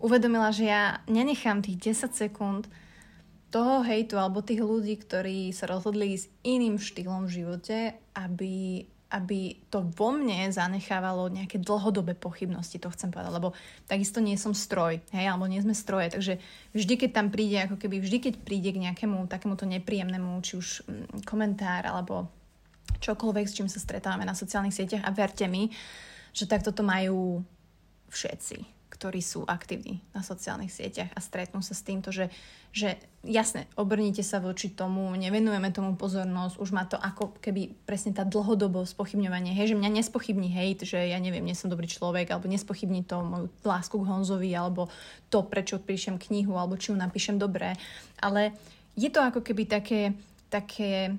uvedomila, 0.06 0.54
že 0.54 0.70
ja 0.70 1.02
nenechám 1.10 1.66
tých 1.66 1.98
10 1.98 2.14
sekúnd 2.14 2.70
toho 3.50 3.82
hejtu 3.82 4.22
alebo 4.22 4.46
tých 4.46 4.62
ľudí, 4.62 5.02
ktorí 5.02 5.50
sa 5.50 5.66
rozhodli 5.66 6.14
s 6.14 6.30
iným 6.46 6.78
štýlom 6.78 7.26
v 7.26 7.36
živote, 7.42 7.78
aby, 8.14 8.86
aby 9.10 9.58
to 9.74 9.82
vo 9.96 10.14
mne 10.14 10.52
zanechávalo 10.54 11.32
nejaké 11.34 11.58
dlhodobé 11.58 12.14
pochybnosti, 12.14 12.78
to 12.78 12.94
chcem 12.94 13.10
povedať, 13.10 13.34
lebo 13.34 13.58
takisto 13.90 14.22
nie 14.22 14.38
som 14.38 14.52
stroj, 14.54 15.02
hej, 15.10 15.26
alebo 15.26 15.50
nie 15.50 15.64
sme 15.64 15.74
stroje, 15.74 16.14
takže 16.14 16.38
vždy, 16.76 16.94
keď 17.00 17.10
tam 17.16 17.28
príde, 17.32 17.64
ako 17.64 17.80
keby 17.80 18.04
vždy, 18.04 18.18
keď 18.30 18.34
príde 18.44 18.70
k 18.76 18.84
nejakému 18.92 19.26
takémuto 19.32 19.64
nepríjemnému, 19.66 20.44
či 20.44 20.60
už 20.60 20.68
mm, 20.84 21.24
komentár, 21.24 21.88
alebo 21.88 22.28
čokoľvek, 23.00 23.46
s 23.48 23.56
čím 23.56 23.72
sa 23.72 23.80
stretávame 23.80 24.28
na 24.28 24.38
sociálnych 24.38 24.76
sieťach 24.76 25.08
a 25.08 25.16
verte 25.16 25.48
mi, 25.48 25.72
že 26.36 26.44
takto 26.44 26.76
to 26.76 26.84
majú 26.84 27.40
všetci 28.12 28.75
ktorí 28.90 29.20
sú 29.20 29.44
aktívni 29.44 30.00
na 30.16 30.24
sociálnych 30.24 30.72
sieťach 30.72 31.12
a 31.12 31.20
stretnú 31.20 31.60
sa 31.60 31.76
s 31.76 31.84
týmto, 31.84 32.16
že, 32.16 32.32
že 32.72 32.96
jasne, 33.26 33.68
obrnite 33.76 34.24
sa 34.24 34.40
voči 34.40 34.72
tomu, 34.72 35.12
nevenujeme 35.18 35.74
tomu 35.74 36.00
pozornosť, 36.00 36.56
už 36.62 36.70
má 36.72 36.88
to 36.88 36.96
ako 36.96 37.36
keby 37.44 37.76
presne 37.84 38.16
tá 38.16 38.24
dlhodobosť, 38.24 38.96
spochybňovanie, 38.96 39.52
hej, 39.52 39.74
že 39.74 39.80
mňa 39.80 40.00
nespochybní 40.00 40.48
hejt, 40.54 40.88
že 40.88 41.02
ja 41.12 41.20
neviem, 41.20 41.44
nie 41.44 41.58
som 41.58 41.68
dobrý 41.68 41.90
človek, 41.90 42.32
alebo 42.32 42.48
nespochybní 42.48 43.04
to 43.04 43.20
moju 43.20 43.48
lásku 43.68 43.98
k 43.98 44.08
Honzovi, 44.08 44.54
alebo 44.56 44.88
to, 45.28 45.44
prečo 45.44 45.82
píšem 45.82 46.16
knihu, 46.30 46.56
alebo 46.56 46.80
či 46.80 46.94
ju 46.94 46.96
napíšem 46.96 47.36
dobré, 47.36 47.76
ale 48.22 48.56
je 48.96 49.12
to 49.12 49.20
ako 49.20 49.44
keby 49.44 49.68
také, 49.68 50.16
také, 50.48 51.12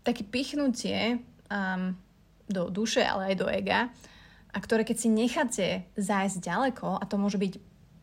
také 0.00 0.22
pichnutie 0.24 1.20
um, 1.52 1.92
do 2.48 2.72
duše, 2.72 3.04
ale 3.04 3.34
aj 3.34 3.36
do 3.36 3.46
ega, 3.50 3.90
a 4.52 4.58
ktoré 4.58 4.86
keď 4.86 4.96
si 4.96 5.08
necháte 5.08 5.66
zájsť 5.96 6.38
ďaleko, 6.42 6.98
a 6.98 7.04
to 7.04 7.16
môže 7.18 7.36
byť 7.36 7.52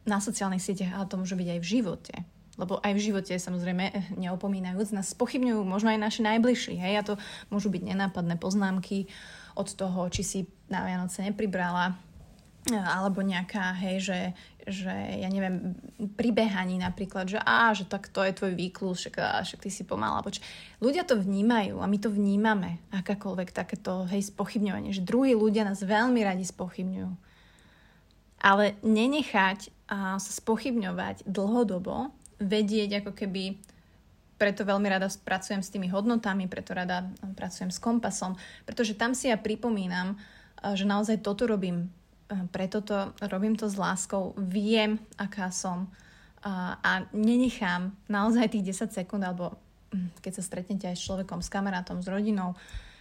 na 0.03 0.19
sociálnych 0.19 0.63
sieťach, 0.63 0.91
ale 0.93 1.09
to 1.09 1.19
môže 1.19 1.35
byť 1.35 1.47
aj 1.57 1.59
v 1.63 1.69
živote. 1.69 2.15
Lebo 2.53 2.77
aj 2.85 2.93
v 2.93 3.03
živote, 3.09 3.33
samozrejme, 3.33 3.85
eh, 3.89 4.05
neopomínajúc, 4.13 4.93
nás 4.93 5.09
spochybňujú 5.17 5.65
možno 5.65 5.89
aj 5.89 5.99
naši 5.99 6.21
najbližší. 6.21 6.75
Hej? 6.77 6.93
A 6.99 7.07
to 7.07 7.13
môžu 7.49 7.73
byť 7.73 7.81
nenápadné 7.81 8.37
poznámky 8.37 9.09
od 9.57 9.69
toho, 9.73 10.05
či 10.13 10.21
si 10.21 10.39
na 10.69 10.85
Vianoce 10.85 11.25
nepribrala, 11.25 11.97
alebo 12.71 13.19
nejaká, 13.19 13.75
hej, 13.75 14.07
že, 14.07 14.19
že 14.63 14.93
ja 15.19 15.27
neviem, 15.27 15.75
pribehaní 16.15 16.79
napríklad, 16.79 17.27
že 17.27 17.39
á, 17.43 17.75
že 17.75 17.83
tak 17.83 18.07
to 18.07 18.23
je 18.23 18.31
tvoj 18.31 18.55
výklus, 18.55 19.03
však, 19.03 19.15
á, 19.19 19.43
však 19.43 19.67
ty 19.67 19.69
si 19.73 19.83
pomalá. 19.83 20.23
Poč- 20.23 20.39
ľudia 20.79 21.03
to 21.03 21.19
vnímajú 21.19 21.83
a 21.83 21.89
my 21.91 21.97
to 21.99 22.07
vnímame, 22.07 22.79
akákoľvek 22.95 23.51
takéto, 23.51 24.07
hej, 24.07 24.31
spochybňovanie, 24.31 24.95
že 24.95 25.03
druhí 25.03 25.35
ľudia 25.35 25.67
nás 25.67 25.83
veľmi 25.83 26.23
radi 26.23 26.47
spochybňujú. 26.47 27.11
Ale 28.39 28.79
nenechať 28.79 29.67
a, 29.91 30.15
sa 30.15 30.31
spochybňovať 30.31 31.27
dlhodobo 31.27 32.15
vedieť 32.39 33.03
ako 33.03 33.11
keby 33.11 33.59
preto 34.39 34.67
veľmi 34.67 34.87
rada 34.91 35.07
pracujem 35.07 35.63
s 35.63 35.71
tými 35.71 35.87
hodnotami, 35.87 36.51
preto 36.51 36.75
rada 36.75 37.07
pracujem 37.35 37.71
s 37.71 37.79
kompasom, 37.79 38.35
pretože 38.67 38.95
tam 38.95 39.15
si 39.15 39.31
ja 39.31 39.39
pripomínam, 39.39 40.19
že 40.63 40.83
naozaj 40.83 41.23
toto 41.23 41.47
robím, 41.47 41.91
preto 42.51 42.81
to 42.81 43.13
robím 43.29 43.55
to 43.55 43.69
s 43.69 43.77
láskou, 43.77 44.33
viem, 44.37 44.99
aká 45.17 45.51
som 45.51 45.91
a 46.83 47.07
nenechám 47.15 47.95
naozaj 48.11 48.51
tých 48.51 48.75
10 48.75 48.91
sekúnd, 48.91 49.23
alebo 49.23 49.55
hm, 49.95 50.19
keď 50.19 50.31
sa 50.35 50.43
stretnete 50.43 50.91
aj 50.91 50.99
s 50.99 51.05
človekom, 51.07 51.39
s 51.39 51.47
kamarátom, 51.47 52.03
s 52.03 52.07
rodinou, 52.11 52.51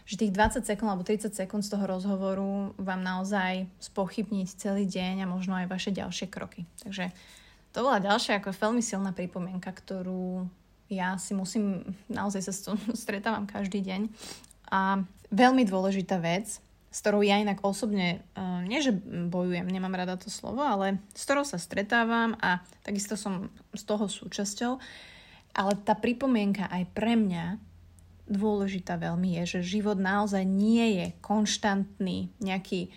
že 0.06 0.18
tých 0.18 0.34
20 0.34 0.62
sekúnd 0.62 0.90
alebo 0.90 1.06
30 1.06 1.34
sekúnd 1.34 1.62
z 1.66 1.74
toho 1.74 1.84
rozhovoru 1.86 2.74
vám 2.78 3.02
naozaj 3.02 3.66
spochybniť 3.82 4.48
celý 4.58 4.86
deň 4.86 5.26
a 5.26 5.30
možno 5.30 5.58
aj 5.58 5.70
vaše 5.70 5.90
ďalšie 5.90 6.30
kroky. 6.30 6.66
Takže 6.82 7.10
to 7.74 7.78
bola 7.82 8.02
ďalšia 8.02 8.38
ako 8.38 8.54
veľmi 8.54 8.82
silná 8.82 9.10
pripomienka, 9.10 9.70
ktorú 9.70 10.46
ja 10.92 11.16
si 11.16 11.32
musím, 11.32 11.96
naozaj 12.06 12.42
sa 12.46 12.52
s 12.52 12.62
tom 12.62 12.78
stretávam 13.02 13.46
každý 13.46 13.82
deň. 13.82 14.00
A 14.70 15.02
veľmi 15.34 15.66
dôležitá 15.66 16.18
vec, 16.22 16.62
s 16.92 17.00
ktorou 17.00 17.24
ja 17.24 17.40
inak 17.40 17.64
osobne, 17.64 18.20
uh, 18.36 18.60
nie 18.68 18.84
že 18.84 18.92
bojujem, 19.32 19.64
nemám 19.64 19.96
rada 19.96 20.20
to 20.20 20.28
slovo, 20.28 20.60
ale 20.60 21.00
s 21.16 21.24
ktorou 21.24 21.42
sa 21.48 21.56
stretávam 21.56 22.36
a 22.44 22.60
takisto 22.84 23.16
som 23.16 23.48
z 23.72 23.82
toho 23.88 24.12
súčasťou, 24.12 24.76
ale 25.56 25.72
tá 25.80 25.96
pripomienka 25.96 26.68
aj 26.68 26.84
pre 26.92 27.16
mňa 27.16 27.56
dôležitá 28.28 29.00
veľmi 29.00 29.40
je, 29.40 29.58
že 29.58 29.80
život 29.80 29.96
naozaj 29.96 30.44
nie 30.44 31.00
je 31.00 31.06
konštantný 31.24 32.30
nejaký 32.38 32.92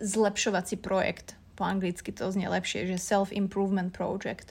zlepšovací 0.00 0.80
projekt, 0.80 1.38
po 1.54 1.62
anglicky 1.62 2.10
to 2.10 2.26
znie 2.34 2.50
lepšie, 2.50 2.90
že 2.90 2.98
self-improvement 2.98 3.94
project. 3.94 4.50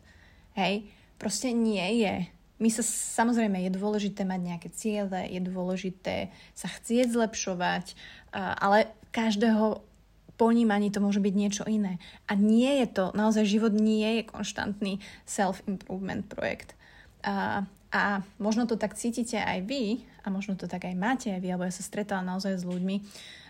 Hej, 0.55 0.87
proste 1.19 1.51
nie 1.51 1.99
je. 1.99 2.31
My 2.63 2.71
sa 2.71 2.79
samozrejme 3.19 3.59
je 3.67 3.75
dôležité 3.75 4.23
mať 4.23 4.39
nejaké 4.39 4.69
ciele, 4.71 5.27
je 5.27 5.43
dôležité 5.43 6.31
sa 6.55 6.71
chcieť 6.71 7.11
zlepšovať, 7.11 7.91
ale 8.31 8.87
každého 9.11 9.83
ponímaní 10.39 10.87
to 10.87 11.03
môže 11.03 11.19
byť 11.19 11.33
niečo 11.35 11.63
iné. 11.67 11.99
A 12.31 12.39
nie 12.39 12.79
je 12.79 12.87
to, 12.87 13.11
naozaj 13.11 13.43
život 13.43 13.75
nie 13.75 14.23
je 14.23 14.31
konštantný 14.31 15.03
self-improvement 15.27 16.23
projekt. 16.31 16.71
A, 17.27 17.67
a 17.91 18.23
možno 18.39 18.63
to 18.63 18.79
tak 18.79 18.95
cítite 18.95 19.43
aj 19.43 19.67
vy, 19.67 20.07
a 20.23 20.31
možno 20.31 20.55
to 20.55 20.71
tak 20.71 20.87
aj 20.87 20.95
máte 20.95 21.35
aj 21.35 21.43
vy, 21.43 21.51
alebo 21.51 21.67
ja 21.67 21.75
sa 21.75 21.83
stretala 21.83 22.23
naozaj 22.23 22.63
s 22.63 22.65
ľuďmi, 22.65 22.95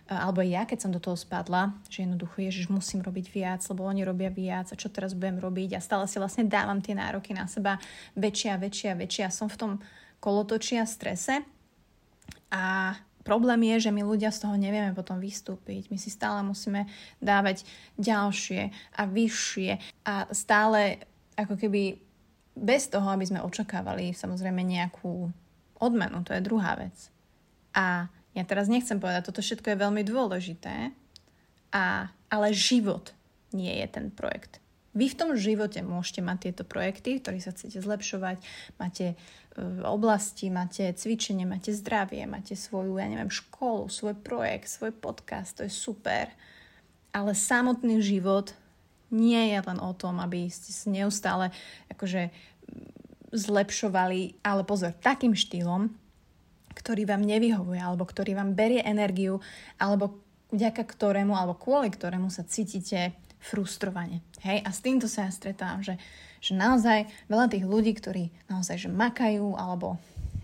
alebo 0.04 0.44
ja, 0.44 0.68
keď 0.68 0.80
som 0.84 0.92
do 0.92 1.00
toho 1.00 1.16
spadla, 1.16 1.72
že 1.88 2.04
jednoducho 2.04 2.44
Ježiš 2.44 2.68
musím 2.68 3.00
robiť 3.00 3.26
viac, 3.32 3.62
lebo 3.72 3.88
oni 3.88 4.04
robia 4.04 4.28
viac 4.28 4.68
a 4.70 4.80
čo 4.80 4.92
teraz 4.92 5.16
budem 5.16 5.40
robiť? 5.40 5.80
A 5.80 5.84
stále 5.84 6.04
si 6.12 6.20
vlastne 6.20 6.44
dávam 6.44 6.84
tie 6.84 6.92
nároky 6.92 7.32
na 7.32 7.48
seba. 7.48 7.80
Väčšie 8.20 8.50
a 8.52 8.60
väčšie 8.60 8.88
a 8.92 9.00
väčšie 9.00 9.24
a 9.24 9.32
som 9.32 9.48
v 9.48 9.60
tom 9.60 9.72
kolotočí 10.20 10.76
a 10.76 10.84
strese. 10.84 11.48
A 12.52 12.96
problém 13.24 13.64
je, 13.76 13.88
že 13.88 13.96
my 13.96 14.04
ľudia 14.04 14.30
z 14.36 14.44
toho 14.44 14.60
nevieme 14.60 14.92
potom 14.92 15.24
vystúpiť. 15.24 15.88
My 15.88 15.96
si 15.96 16.12
stále 16.12 16.44
musíme 16.44 16.92
dávať 17.24 17.64
ďalšie 17.96 18.76
a 19.00 19.02
vyššie. 19.08 19.72
A 20.04 20.28
stále 20.36 21.00
ako 21.40 21.56
keby 21.56 21.96
bez 22.54 22.92
toho, 22.92 23.08
aby 23.08 23.26
sme 23.26 23.42
očakávali 23.42 24.12
samozrejme 24.14 24.62
nejakú 24.62 25.32
odmenu, 25.80 26.22
to 26.28 26.36
je 26.36 26.46
druhá 26.46 26.78
vec. 26.78 27.10
A 27.74 28.12
ja 28.34 28.44
teraz 28.46 28.66
nechcem 28.66 28.98
povedať, 28.98 29.30
toto 29.30 29.46
všetko 29.46 29.74
je 29.74 29.82
veľmi 29.82 30.02
dôležité, 30.06 30.90
a, 31.74 32.10
ale 32.30 32.48
život 32.54 33.14
nie 33.54 33.70
je 33.82 33.88
ten 33.90 34.10
projekt. 34.10 34.62
Vy 34.94 35.10
v 35.10 35.18
tom 35.18 35.32
živote 35.34 35.82
môžete 35.82 36.22
mať 36.22 36.38
tieto 36.50 36.64
projekty, 36.66 37.18
ktoré 37.18 37.42
sa 37.42 37.50
chcete 37.50 37.82
zlepšovať, 37.82 38.38
máte 38.78 39.14
e, 39.14 39.16
oblasti, 39.82 40.54
máte 40.54 40.86
cvičenie, 40.94 41.50
máte 41.50 41.74
zdravie, 41.74 42.30
máte 42.30 42.54
svoju, 42.54 43.02
ja 43.02 43.10
neviem, 43.10 43.34
školu, 43.34 43.90
svoj 43.90 44.14
projekt, 44.22 44.70
svoj 44.70 44.94
podcast, 44.94 45.58
to 45.58 45.66
je 45.66 45.74
super. 45.74 46.30
Ale 47.10 47.34
samotný 47.34 48.06
život 48.06 48.54
nie 49.10 49.54
je 49.54 49.60
len 49.66 49.82
o 49.82 49.94
tom, 49.98 50.22
aby 50.22 50.50
ste 50.50 50.70
sa 50.70 50.90
neustále 50.94 51.50
akože 51.90 52.30
zlepšovali, 53.34 54.46
ale 54.46 54.62
pozor, 54.62 54.94
takým 54.94 55.34
štýlom, 55.34 55.90
ktorý 56.74 57.08
vám 57.08 57.24
nevyhovuje, 57.24 57.80
alebo 57.80 58.04
ktorý 58.04 58.38
vám 58.38 58.58
berie 58.58 58.82
energiu, 58.84 59.40
alebo 59.78 60.20
vďaka 60.54 60.86
ktorému, 60.86 61.34
alebo 61.34 61.58
kvôli 61.58 61.90
ktorému 61.90 62.30
sa 62.30 62.46
cítite 62.46 63.18
frustrovane. 63.44 64.24
Hej? 64.46 64.64
A 64.64 64.70
s 64.72 64.80
týmto 64.80 65.10
sa 65.10 65.28
ja 65.28 65.32
stretávam, 65.34 65.84
že, 65.84 66.00
že 66.40 66.56
naozaj 66.56 67.10
veľa 67.28 67.52
tých 67.52 67.66
ľudí, 67.68 67.92
ktorí 67.98 68.32
naozaj 68.48 68.88
že 68.88 68.90
makajú, 68.94 69.60
alebo 69.60 70.00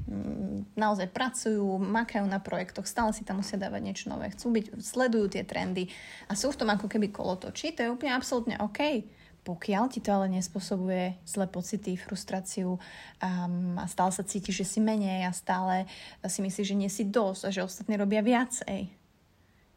mm, 0.10 0.76
naozaj 0.76 1.08
pracujú, 1.14 1.80
makajú 1.80 2.26
na 2.28 2.44
projektoch, 2.44 2.90
stále 2.90 3.16
si 3.16 3.24
tam 3.24 3.40
musia 3.40 3.56
dávať 3.56 3.82
niečo 3.86 4.06
nové, 4.12 4.34
chcú 4.36 4.52
byť, 4.52 4.66
sledujú 4.84 5.32
tie 5.32 5.48
trendy 5.48 5.88
a 6.28 6.36
sú 6.36 6.52
v 6.52 6.60
tom 6.60 6.70
ako 6.74 6.92
keby 6.92 7.14
kolotočí, 7.14 7.72
to 7.72 7.88
je 7.88 7.94
úplne 7.94 8.12
absolútne 8.12 8.60
OK 8.60 9.08
pokiaľ 9.44 9.90
ti 9.90 10.00
to 10.04 10.12
ale 10.12 10.28
nespôsobuje 10.30 11.18
zlé 11.24 11.46
pocity, 11.48 11.96
frustráciu 11.96 12.78
um, 12.78 13.76
a 13.80 13.86
stále 13.88 14.12
sa 14.12 14.24
cítiš, 14.24 14.62
že 14.62 14.70
si 14.78 14.80
menej 14.84 15.26
a 15.26 15.32
stále 15.32 15.90
si 16.28 16.44
myslíš, 16.44 16.68
že 16.68 16.80
nie 16.80 16.92
si 16.92 17.08
dosť 17.08 17.42
a 17.48 17.54
že 17.54 17.66
ostatní 17.66 17.96
robia 17.96 18.20
viacej. 18.20 18.92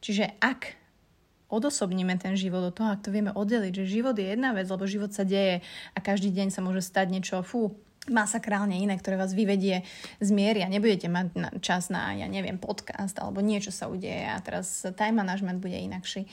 Čiže 0.03 0.37
ak 0.43 0.83
odosobníme 1.53 2.17
ten 2.17 2.35
život 2.35 2.73
od 2.73 2.75
toho, 2.75 2.89
ak 2.91 3.05
to 3.05 3.13
vieme 3.13 3.31
oddeliť, 3.31 3.85
že 3.85 4.01
život 4.01 4.17
je 4.17 4.33
jedna 4.33 4.57
vec, 4.57 4.67
lebo 4.67 4.89
život 4.89 5.13
sa 5.13 5.23
deje 5.23 5.61
a 5.93 5.99
každý 6.01 6.33
deň 6.33 6.49
sa 6.49 6.65
môže 6.65 6.81
stať 6.81 7.13
niečo, 7.13 7.45
fú, 7.45 7.77
masakrálne 8.11 8.75
iné, 8.75 8.99
ktoré 8.99 9.15
vás 9.15 9.31
vyvedie 9.31 9.87
z 10.19 10.29
miery 10.35 10.67
a 10.67 10.73
nebudete 10.73 11.07
mať 11.07 11.55
čas 11.63 11.87
na, 11.87 12.11
ja 12.19 12.27
neviem, 12.27 12.59
podcast 12.59 13.15
alebo 13.23 13.39
niečo 13.39 13.71
sa 13.71 13.87
udeje 13.87 14.27
a 14.27 14.35
teraz 14.43 14.83
time 14.99 15.23
management 15.23 15.63
bude 15.63 15.79
inakší. 15.79 16.27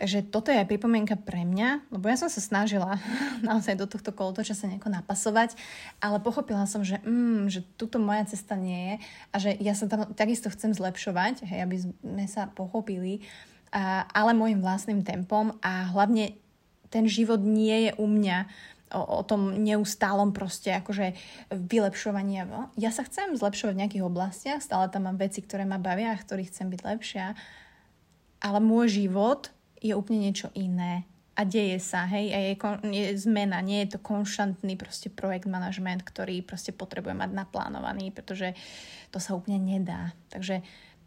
Takže 0.00 0.32
toto 0.32 0.48
je 0.48 0.56
aj 0.56 0.64
pripomienka 0.64 1.12
pre 1.12 1.44
mňa, 1.44 1.92
lebo 1.92 2.08
ja 2.08 2.16
som 2.16 2.32
sa 2.32 2.40
snažila 2.40 2.96
naozaj 3.48 3.76
do 3.76 3.84
tohto 3.84 4.16
kolotoča 4.16 4.56
sa 4.56 4.64
nejako 4.64 4.88
napasovať, 4.88 5.60
ale 6.00 6.16
pochopila 6.24 6.64
som, 6.64 6.80
že, 6.80 7.04
mm, 7.04 7.52
že 7.52 7.60
tuto 7.76 8.00
moja 8.00 8.24
cesta 8.24 8.56
nie 8.56 8.80
je 8.80 8.94
a 9.28 9.36
že 9.36 9.50
ja 9.60 9.76
sa 9.76 9.92
tam 9.92 10.08
takisto 10.16 10.48
chcem 10.48 10.72
zlepšovať, 10.72 11.44
hej, 11.44 11.60
aby 11.68 11.76
sme 11.84 12.24
sa 12.24 12.48
pochopili, 12.48 13.20
a, 13.76 14.08
ale 14.16 14.32
môjim 14.32 14.64
vlastným 14.64 15.04
tempom 15.04 15.60
a 15.60 15.92
hlavne 15.92 16.32
ten 16.88 17.04
život 17.04 17.44
nie 17.44 17.86
je 17.86 17.90
u 18.00 18.08
mňa 18.08 18.48
o, 18.96 19.20
o 19.20 19.22
tom 19.22 19.52
neustálom 19.52 20.32
proste 20.32 20.80
akože 20.80 21.12
vylepšovaní. 21.52 22.40
Ja 22.80 22.88
sa 22.88 23.04
chcem 23.04 23.36
zlepšovať 23.36 23.76
v 23.76 23.80
nejakých 23.84 24.06
oblastiach, 24.08 24.64
stále 24.64 24.88
tam 24.88 25.12
mám 25.12 25.20
veci, 25.20 25.44
ktoré 25.44 25.68
ma 25.68 25.76
bavia 25.76 26.16
a 26.16 26.16
ktorých 26.16 26.48
chcem 26.48 26.72
byť 26.72 26.80
lepšia, 26.88 27.36
ale 28.40 28.58
môj 28.64 29.04
život 29.04 29.52
je 29.80 29.92
úplne 29.96 30.28
niečo 30.28 30.52
iné 30.52 31.08
a 31.40 31.48
deje 31.48 31.80
sa, 31.80 32.04
hej, 32.04 32.36
a 32.36 32.38
je, 32.52 32.54
je 32.92 33.06
zmena, 33.16 33.64
nie 33.64 33.80
je 33.86 33.96
to 33.96 33.98
konštantný 34.04 34.76
proste 34.76 35.08
projekt 35.08 35.48
management, 35.48 36.04
ktorý 36.04 36.44
proste 36.44 36.68
potrebuje 36.68 37.16
mať 37.16 37.30
naplánovaný, 37.32 38.12
pretože 38.12 38.52
to 39.08 39.16
sa 39.16 39.32
úplne 39.32 39.56
nedá. 39.56 40.12
Takže 40.28 40.60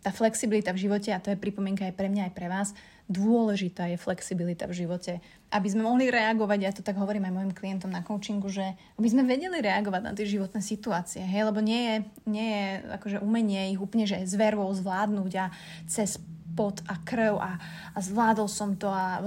tá 0.03 0.09
flexibilita 0.11 0.75
v 0.75 0.89
živote, 0.89 1.13
a 1.13 1.21
to 1.21 1.31
je 1.31 1.39
pripomienka 1.39 1.87
aj 1.87 1.95
pre 1.95 2.09
mňa, 2.11 2.27
aj 2.27 2.33
pre 2.35 2.47
vás, 2.51 2.75
dôležitá 3.07 3.87
je 3.93 3.95
flexibilita 3.95 4.67
v 4.67 4.83
živote. 4.83 5.21
Aby 5.53 5.67
sme 5.69 5.87
mohli 5.87 6.11
reagovať, 6.11 6.59
ja 6.59 6.71
to 6.75 6.81
tak 6.81 6.99
hovorím 6.99 7.29
aj 7.29 7.35
mojim 7.39 7.53
klientom 7.55 7.93
na 7.93 8.03
coachingu, 8.03 8.49
že 8.49 8.75
aby 8.99 9.07
sme 9.07 9.23
vedeli 9.23 9.63
reagovať 9.63 10.01
na 10.01 10.11
tie 10.11 10.27
životné 10.27 10.59
situácie, 10.59 11.23
hej, 11.23 11.45
lebo 11.47 11.61
nie 11.63 11.81
je, 11.83 11.95
nie 12.25 12.47
je 12.47 12.65
akože 12.99 13.17
umenie 13.23 13.71
ich 13.71 13.79
úplne, 13.79 14.03
že 14.03 14.23
s 14.23 14.33
vervou 14.35 14.67
zvládnuť 14.75 15.31
a 15.39 15.45
cez 15.87 16.17
pot 16.53 16.79
a 16.85 16.95
krv 17.01 17.37
a, 17.41 17.57
a 17.93 17.97
zvládol 17.99 18.47
som 18.47 18.77
to 18.77 18.89
a, 18.89 19.19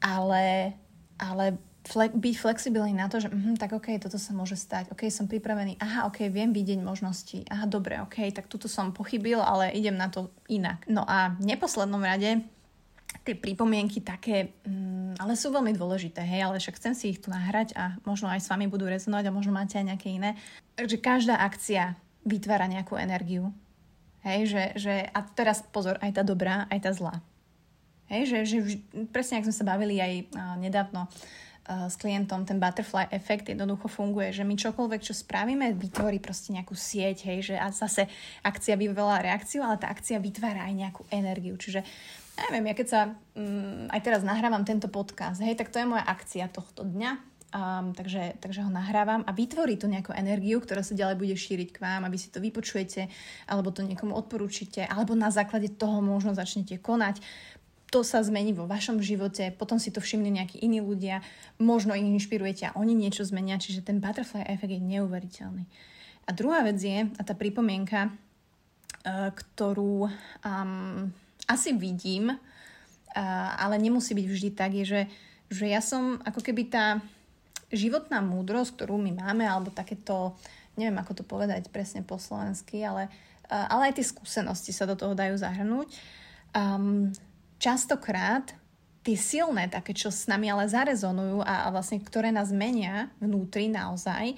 ale, 0.00 0.76
ale 1.18 1.44
fle, 1.86 2.10
byť 2.10 2.34
flexibilný 2.38 2.94
na 2.94 3.10
to, 3.10 3.18
že 3.18 3.28
mm, 3.30 3.58
tak 3.58 3.74
ok, 3.74 3.98
toto 3.98 4.18
sa 4.18 4.30
môže 4.34 4.54
stať, 4.54 4.90
ok, 4.94 5.10
som 5.10 5.26
pripravený, 5.26 5.78
aha, 5.82 6.06
ok, 6.08 6.30
viem 6.30 6.54
vidieť 6.54 6.78
možnosti, 6.82 7.42
aha, 7.50 7.66
dobre, 7.66 7.98
ok, 8.02 8.30
tak 8.30 8.46
tuto 8.46 8.70
som 8.70 8.94
pochybil, 8.94 9.42
ale 9.42 9.74
idem 9.74 9.98
na 9.98 10.06
to 10.06 10.30
inak. 10.46 10.86
No 10.86 11.02
a 11.06 11.34
v 11.34 11.54
neposlednom 11.54 12.02
rade 12.02 12.42
tie 13.22 13.36
pripomienky 13.36 14.00
také, 14.00 14.56
mm, 14.66 15.20
ale 15.20 15.36
sú 15.36 15.52
veľmi 15.52 15.76
dôležité, 15.76 16.24
hej, 16.24 16.48
ale 16.48 16.58
však 16.58 16.78
chcem 16.80 16.94
si 16.96 17.12
ich 17.12 17.20
tu 17.20 17.28
nahrať 17.28 17.76
a 17.76 17.98
možno 18.08 18.26
aj 18.32 18.40
s 18.40 18.50
vami 18.50 18.66
budú 18.66 18.88
rezonovať 18.88 19.28
a 19.28 19.36
možno 19.36 19.52
máte 19.52 19.76
aj 19.78 19.94
nejaké 19.94 20.08
iné. 20.10 20.34
Takže 20.74 20.96
každá 20.98 21.38
akcia 21.38 21.94
vytvára 22.24 22.66
nejakú 22.70 22.96
energiu. 22.96 23.52
Hej, 24.22 24.54
že, 24.54 24.62
že, 24.78 24.94
a 25.10 25.18
teraz 25.34 25.66
pozor, 25.66 25.98
aj 25.98 26.14
tá 26.14 26.22
dobrá, 26.22 26.70
aj 26.70 26.78
tá 26.86 26.90
zlá. 26.94 27.18
Hej, 28.06 28.22
že, 28.30 28.38
že 28.44 28.56
presne, 29.10 29.42
ak 29.42 29.50
sme 29.50 29.56
sa 29.56 29.66
bavili 29.66 29.98
aj 29.98 30.12
uh, 30.30 30.54
nedávno 30.62 31.08
uh, 31.08 31.90
s 31.90 31.98
klientom, 31.98 32.46
ten 32.46 32.62
butterfly 32.62 33.10
efekt 33.10 33.50
jednoducho 33.50 33.90
funguje, 33.90 34.30
že 34.30 34.46
my 34.46 34.54
čokoľvek, 34.54 35.00
čo 35.02 35.16
spravíme, 35.16 35.74
vytvorí 35.74 36.22
proste 36.22 36.54
nejakú 36.54 36.78
sieť, 36.78 37.26
hej, 37.26 37.38
že 37.50 37.54
a 37.58 37.72
zase 37.74 38.06
akcia 38.46 38.78
vyvolá 38.78 39.18
reakciu, 39.24 39.66
ale 39.66 39.80
tá 39.82 39.90
akcia 39.90 40.22
vytvára 40.22 40.70
aj 40.70 40.74
nejakú 40.76 41.02
energiu. 41.10 41.58
Čiže 41.58 41.82
neviem, 42.46 42.70
ja 42.70 42.74
keď 42.78 42.86
sa 42.86 43.00
um, 43.34 43.90
aj 43.90 44.00
teraz 44.06 44.22
nahrávam 44.22 44.62
tento 44.62 44.86
podcast, 44.86 45.42
hej, 45.42 45.58
tak 45.58 45.74
to 45.74 45.82
je 45.82 45.90
moja 45.90 46.04
akcia 46.06 46.46
tohto 46.46 46.86
dňa, 46.86 47.31
Um, 47.52 47.92
takže, 47.92 48.40
takže 48.40 48.64
ho 48.64 48.72
nahrávam 48.72 49.28
a 49.28 49.36
vytvorí 49.36 49.76
to 49.76 49.84
nejakú 49.84 50.16
energiu, 50.16 50.56
ktorá 50.56 50.80
sa 50.80 50.96
ďalej 50.96 51.20
bude 51.20 51.36
šíriť 51.36 51.68
k 51.76 51.82
vám, 51.84 52.08
aby 52.08 52.16
si 52.16 52.32
to 52.32 52.40
vypočujete, 52.40 53.12
alebo 53.44 53.68
to 53.68 53.84
niekomu 53.84 54.16
odporúčite, 54.16 54.88
alebo 54.88 55.12
na 55.12 55.28
základe 55.28 55.68
toho 55.68 56.00
možno 56.00 56.32
začnete 56.32 56.80
konať. 56.80 57.20
To 57.92 58.00
sa 58.00 58.24
zmení 58.24 58.56
vo 58.56 58.64
vašom 58.64 59.04
živote, 59.04 59.52
potom 59.52 59.76
si 59.76 59.92
to 59.92 60.00
všimnú 60.00 60.32
nejakí 60.32 60.64
iní 60.64 60.80
ľudia, 60.80 61.20
možno 61.60 61.92
ich 61.92 62.08
inšpirujete 62.08 62.72
a 62.72 62.76
oni 62.80 62.96
niečo 62.96 63.20
zmenia, 63.28 63.60
čiže 63.60 63.84
ten 63.84 64.00
butterfly 64.00 64.48
efekt 64.48 64.72
je 64.72 64.80
neuveriteľný. 64.80 65.68
A 66.24 66.32
druhá 66.32 66.64
vec 66.64 66.80
je, 66.80 67.04
a 67.04 67.20
tá 67.20 67.36
pripomienka, 67.36 68.08
uh, 68.08 69.28
ktorú 69.28 70.08
um, 70.08 71.12
asi 71.44 71.76
vidím, 71.76 72.32
uh, 72.32 72.40
ale 73.60 73.76
nemusí 73.76 74.16
byť 74.16 74.24
vždy 74.24 74.50
tak, 74.56 74.72
je, 74.72 74.84
že, 74.88 75.02
že 75.52 75.68
ja 75.68 75.84
som 75.84 76.16
ako 76.24 76.40
keby 76.40 76.72
tá 76.72 77.04
životná 77.72 78.20
múdrosť, 78.20 78.76
ktorú 78.76 79.00
my 79.00 79.16
máme, 79.16 79.48
alebo 79.48 79.72
takéto, 79.72 80.36
neviem 80.76 81.00
ako 81.00 81.20
to 81.20 81.24
povedať 81.24 81.72
presne 81.72 82.04
po 82.04 82.20
slovensky, 82.20 82.84
ale, 82.84 83.08
ale 83.48 83.90
aj 83.90 83.96
tie 83.98 84.06
skúsenosti 84.06 84.70
sa 84.76 84.84
do 84.84 84.92
toho 84.92 85.16
dajú 85.16 85.40
zahrnúť. 85.40 85.88
Um, 86.52 87.08
častokrát 87.56 88.52
tie 89.02 89.16
silné, 89.16 89.72
také, 89.72 89.96
čo 89.96 90.12
s 90.12 90.28
nami 90.28 90.52
ale 90.52 90.68
zarezonujú 90.68 91.42
a, 91.42 91.66
a 91.66 91.68
vlastne 91.72 91.98
ktoré 91.98 92.28
nás 92.28 92.52
menia 92.52 93.08
vnútri 93.18 93.72
naozaj, 93.72 94.36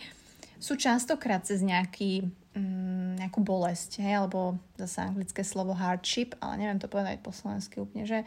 sú 0.62 0.78
častokrát 0.78 1.42
cez 1.42 1.60
nejaký, 1.60 2.30
um, 2.54 3.18
nejakú 3.18 3.42
bolesť, 3.42 3.98
hej, 3.98 4.22
alebo 4.22 4.56
zase 4.78 5.02
anglické 5.02 5.42
slovo 5.42 5.74
hardship, 5.74 6.38
ale 6.38 6.62
neviem 6.62 6.78
to 6.78 6.86
povedať 6.86 7.18
po 7.18 7.34
slovensky 7.34 7.82
úplne, 7.82 8.06
že, 8.06 8.22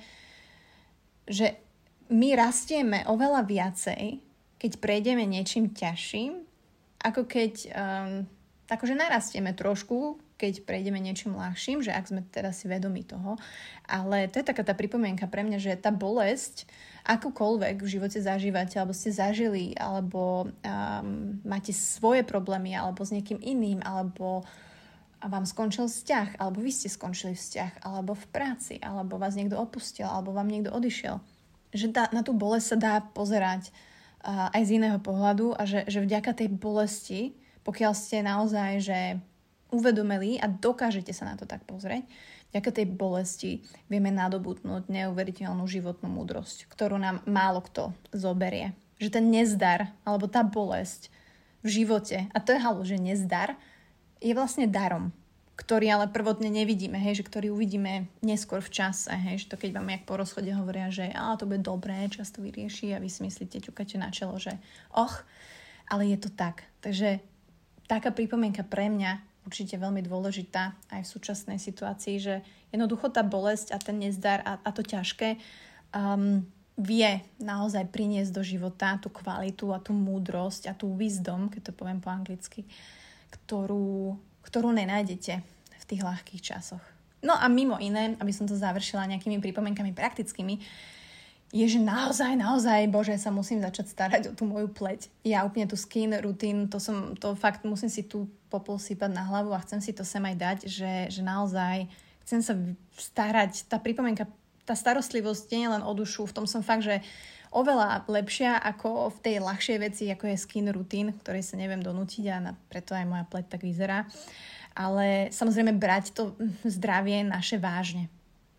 že 1.25 1.55
my 2.11 2.35
rastieme 2.35 3.07
oveľa 3.07 3.47
viacej 3.47 4.26
keď 4.57 4.81
prejdeme 4.81 5.23
niečím 5.25 5.73
ťažším, 5.73 6.41
ako 7.05 7.29
keď 7.29 7.53
um, 7.71 8.25
akože 8.67 8.97
narastieme 8.97 9.53
trošku, 9.53 10.17
keď 10.37 10.69
prejdeme 10.69 11.01
niečím 11.01 11.33
ľahším, 11.33 11.81
že 11.81 11.89
ak 11.89 12.13
sme 12.13 12.21
teda 12.29 12.53
si 12.53 12.69
vedomi 12.69 13.01
toho. 13.01 13.41
Ale 13.89 14.29
to 14.29 14.37
je 14.37 14.45
taká 14.45 14.61
tá 14.61 14.77
pripomienka 14.77 15.25
pre 15.25 15.41
mňa, 15.41 15.57
že 15.57 15.81
tá 15.81 15.89
bolesť, 15.89 16.69
akúkoľvek 17.07 17.81
v 17.81 17.91
živote 17.97 18.19
zažívate, 18.21 18.77
alebo 18.77 18.93
ste 18.93 19.09
zažili, 19.09 19.73
alebo 19.79 20.45
um, 20.45 21.41
máte 21.41 21.73
svoje 21.73 22.21
problémy, 22.21 22.77
alebo 22.77 23.01
s 23.01 23.15
niekým 23.15 23.41
iným, 23.41 23.81
alebo 23.81 24.45
vám 25.23 25.49
skončil 25.49 25.89
vzťah, 25.89 26.37
alebo 26.37 26.61
vy 26.61 26.69
ste 26.69 26.93
skončili 26.93 27.33
vzťah, 27.33 27.81
alebo 27.81 28.13
v 28.13 28.25
práci, 28.29 28.77
alebo 28.77 29.17
vás 29.17 29.33
niekto 29.33 29.57
opustil, 29.57 30.05
alebo 30.05 30.35
vám 30.35 30.45
niekto 30.45 30.69
odišiel. 30.69 31.17
Že 31.73 31.87
tá, 31.89 32.03
na 32.13 32.21
tú 32.21 32.37
bolesť 32.37 32.67
sa 32.67 32.77
dá 32.77 32.93
pozerať 33.01 33.73
aj 34.27 34.61
z 34.67 34.83
iného 34.83 34.99
pohľadu 34.99 35.55
a 35.55 35.63
že, 35.63 35.87
že 35.87 36.03
vďaka 36.03 36.35
tej 36.35 36.51
bolesti, 36.51 37.31
pokiaľ 37.63 37.93
ste 37.95 38.19
naozaj 38.19 38.71
že 38.83 38.99
uvedomili 39.71 40.39
a 40.39 40.51
dokážete 40.51 41.15
sa 41.15 41.31
na 41.31 41.35
to 41.39 41.47
tak 41.47 41.63
pozrieť, 41.63 42.03
vďaka 42.51 42.69
tej 42.71 42.87
bolesti 42.91 43.51
vieme 43.87 44.11
nadobudnúť 44.11 44.91
neuveriteľnú 44.91 45.63
životnú 45.67 46.11
múdrosť, 46.11 46.67
ktorú 46.67 46.99
nám 46.99 47.23
málo 47.27 47.63
kto 47.63 47.95
zoberie. 48.11 48.75
Že 48.99 49.21
ten 49.21 49.25
nezdar, 49.29 49.93
alebo 50.03 50.25
tá 50.27 50.41
bolesť 50.41 51.13
v 51.61 51.83
živote, 51.83 52.27
a 52.33 52.37
to 52.41 52.55
je 52.55 52.63
halu, 52.63 52.81
že 52.83 52.97
nezdar, 52.97 53.53
je 54.17 54.33
vlastne 54.33 54.65
darom 54.65 55.13
ktorý 55.57 55.89
ale 55.89 56.13
prvotne 56.13 56.53
nevidíme, 56.53 57.01
hej, 57.01 57.19
že 57.19 57.27
ktorý 57.27 57.49
uvidíme 57.49 58.05
neskôr 58.21 58.61
v 58.61 58.69
čase, 58.69 59.09
hej, 59.09 59.43
že 59.43 59.49
to 59.49 59.57
keď 59.57 59.81
vám 59.81 59.89
jak 59.89 60.03
po 60.05 60.13
rozchode 60.13 60.53
hovoria, 60.53 60.93
že 60.93 61.09
a 61.09 61.33
to 61.33 61.49
bude 61.49 61.65
dobré, 61.65 62.05
čas 62.13 62.29
to 62.29 62.45
vyrieši 62.45 62.93
a 62.93 63.01
vy 63.01 63.09
si 63.09 63.25
myslíte, 63.25 63.65
ťukáte 63.65 63.97
na 63.97 64.13
čelo, 64.13 64.37
že 64.37 64.53
och, 64.93 65.25
ale 65.89 66.13
je 66.13 66.17
to 66.21 66.29
tak. 66.29 66.61
Takže 66.85 67.19
taká 67.89 68.13
pripomienka 68.13 68.61
pre 68.61 68.85
mňa 68.93 69.17
určite 69.49 69.79
veľmi 69.81 70.05
dôležitá 70.05 70.77
aj 70.93 71.01
v 71.07 71.11
súčasnej 71.17 71.57
situácii, 71.57 72.15
že 72.21 72.35
jednoducho 72.69 73.09
tá 73.09 73.25
bolesť 73.25 73.73
a 73.73 73.81
ten 73.81 73.97
nezdar 73.97 74.45
a, 74.45 74.59
a 74.61 74.69
to 74.69 74.85
ťažké 74.85 75.41
um, 75.95 76.43
vie 76.77 77.23
naozaj 77.41 77.89
priniesť 77.89 78.29
do 78.35 78.43
života 78.45 79.01
tú 79.01 79.09
kvalitu 79.09 79.73
a 79.73 79.81
tú 79.81 79.97
múdrosť 79.97 80.69
a 80.69 80.77
tú 80.77 80.93
wisdom, 80.93 81.49
keď 81.49 81.71
to 81.71 81.73
poviem 81.73 81.97
po 81.97 82.13
anglicky, 82.13 82.69
ktorú, 83.33 84.19
ktorú 84.47 84.71
nenájdete 84.71 85.43
v 85.77 85.83
tých 85.83 86.01
ľahkých 86.01 86.41
časoch. 86.41 86.83
No 87.19 87.35
a 87.35 87.51
mimo 87.51 87.75
iné, 87.75 88.15
aby 88.23 88.31
som 88.31 88.47
to 88.47 88.55
završila 88.55 89.09
nejakými 89.11 89.43
pripomienkami 89.43 89.91
praktickými, 89.91 90.63
je, 91.47 91.63
že 91.63 91.79
naozaj, 91.79 92.35
naozaj, 92.35 92.91
bože, 92.91 93.15
sa 93.15 93.31
musím 93.31 93.63
začať 93.63 93.85
starať 93.87 94.23
o 94.31 94.33
tú 94.35 94.43
moju 94.43 94.67
pleť. 94.67 95.07
Ja 95.23 95.47
úplne 95.47 95.63
tú 95.63 95.79
skin 95.79 96.11
rutín, 96.19 96.67
to 96.67 96.75
som, 96.75 97.15
to 97.15 97.39
fakt 97.39 97.63
musím 97.63 97.87
si 97.87 98.03
tu 98.03 98.27
popol 98.51 98.75
sypať 98.75 99.15
na 99.15 99.23
hlavu 99.23 99.55
a 99.55 99.63
chcem 99.63 99.79
si 99.79 99.95
to 99.95 100.03
sem 100.03 100.19
aj 100.27 100.35
dať, 100.35 100.57
že, 100.67 100.93
že 101.07 101.21
naozaj 101.23 101.87
chcem 102.27 102.43
sa 102.43 102.53
starať. 102.99 103.63
Tá 103.71 103.79
pripomienka, 103.79 104.27
tá 104.67 104.75
starostlivosť 104.75 105.43
nie 105.55 105.63
je 105.63 105.71
len 105.71 105.83
o 105.87 105.91
dušu, 105.95 106.27
v 106.27 106.35
tom 106.35 106.45
som 106.51 106.59
fakt, 106.59 106.83
že 106.83 106.99
oveľa 107.51 108.07
lepšia 108.07 108.59
ako 108.59 109.13
v 109.13 109.19
tej 109.23 109.35
ľahšej 109.43 109.77
veci, 109.79 110.03
ako 110.11 110.25
je 110.31 110.37
skin 110.37 110.67
routine, 110.71 111.13
ktorej 111.13 111.43
sa 111.43 111.55
neviem 111.55 111.79
donútiť 111.79 112.25
a 112.31 112.37
na, 112.39 112.51
preto 112.67 112.95
aj 112.95 113.05
moja 113.07 113.25
pleť 113.27 113.45
tak 113.57 113.61
vyzerá. 113.63 114.07
Ale 114.77 115.33
samozrejme 115.33 115.73
brať 115.75 116.13
to 116.13 116.37
zdravie 116.65 117.25
naše 117.25 117.57
vážne. 117.57 118.11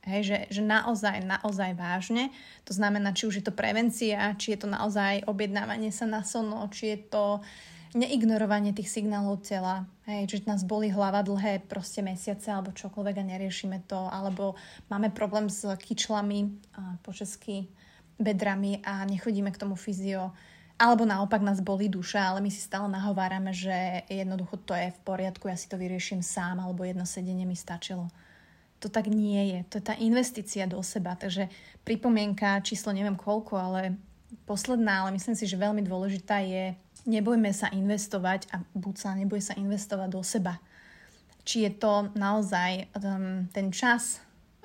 Hej, 0.09 0.22
že, 0.24 0.38
že 0.59 0.62
naozaj, 0.64 1.20
naozaj 1.20 1.77
vážne. 1.77 2.33
To 2.64 2.72
znamená, 2.72 3.12
či 3.12 3.29
už 3.29 3.35
je 3.38 3.44
to 3.44 3.53
prevencia, 3.53 4.33
či 4.40 4.57
je 4.57 4.64
to 4.64 4.68
naozaj 4.70 5.20
objednávanie 5.29 5.92
sa 5.92 6.09
na 6.09 6.24
sono, 6.24 6.64
či 6.72 6.96
je 6.96 6.98
to 7.12 7.24
neignorovanie 7.96 8.77
tých 8.77 8.88
signálov 8.88 9.40
tela, 9.44 9.88
hej, 10.05 10.29
že 10.29 10.44
nás 10.44 10.61
boli 10.64 10.92
hlava 10.92 11.24
dlhé 11.24 11.64
proste 11.64 12.05
mesiace 12.05 12.53
alebo 12.53 12.77
čokoľvek 12.77 13.16
a 13.16 13.29
neriešime 13.37 13.79
to, 13.88 13.96
alebo 14.12 14.61
máme 14.92 15.09
problém 15.09 15.48
s 15.48 15.64
kyčlami, 15.64 16.53
po 17.01 17.16
česky 17.16 17.68
bedrami 18.18 18.83
a 18.83 19.07
nechodíme 19.07 19.50
k 19.54 19.61
tomu 19.62 19.78
fyzio. 19.78 20.35
Alebo 20.78 21.02
naopak 21.02 21.42
nás 21.42 21.59
boli 21.59 21.90
duša, 21.90 22.31
ale 22.31 22.38
my 22.38 22.50
si 22.54 22.62
stále 22.62 22.87
nahovárame, 22.87 23.50
že 23.50 24.07
jednoducho 24.07 24.62
to 24.62 24.78
je 24.78 24.94
v 24.94 25.00
poriadku, 25.02 25.50
ja 25.50 25.59
si 25.59 25.66
to 25.66 25.74
vyrieším 25.74 26.22
sám, 26.22 26.62
alebo 26.62 26.87
jedno 26.87 27.02
sedenie 27.02 27.42
mi 27.42 27.59
stačilo. 27.59 28.07
To 28.78 28.87
tak 28.87 29.11
nie 29.11 29.59
je. 29.59 29.59
To 29.74 29.83
je 29.83 29.85
tá 29.90 29.94
investícia 29.98 30.70
do 30.70 30.78
seba. 30.87 31.18
Takže 31.18 31.50
pripomienka, 31.83 32.62
číslo 32.62 32.94
neviem 32.94 33.18
koľko, 33.18 33.59
ale 33.59 33.98
posledná, 34.46 35.02
ale 35.02 35.18
myslím 35.18 35.35
si, 35.35 35.50
že 35.50 35.59
veľmi 35.59 35.83
dôležitá 35.83 36.46
je, 36.46 36.78
nebojme 37.09 37.50
sa 37.50 37.72
investovať 37.74 38.46
a 38.54 38.62
buď 38.76 38.94
sa 38.94 39.11
nebude 39.18 39.42
sa 39.42 39.59
investovať 39.59 40.09
do 40.12 40.22
seba. 40.22 40.62
Či 41.42 41.64
je 41.64 41.72
to 41.74 42.12
naozaj 42.12 42.87
um, 42.92 43.48
ten 43.50 43.72
čas 43.72 44.20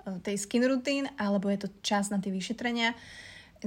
uh, 0.05 0.19
tej 0.19 0.35
skin 0.35 0.67
routine, 0.67 1.09
alebo 1.15 1.47
je 1.47 1.63
to 1.63 1.69
čas 1.79 2.11
na 2.11 2.19
tie 2.19 2.29
vyšetrenia, 2.29 2.93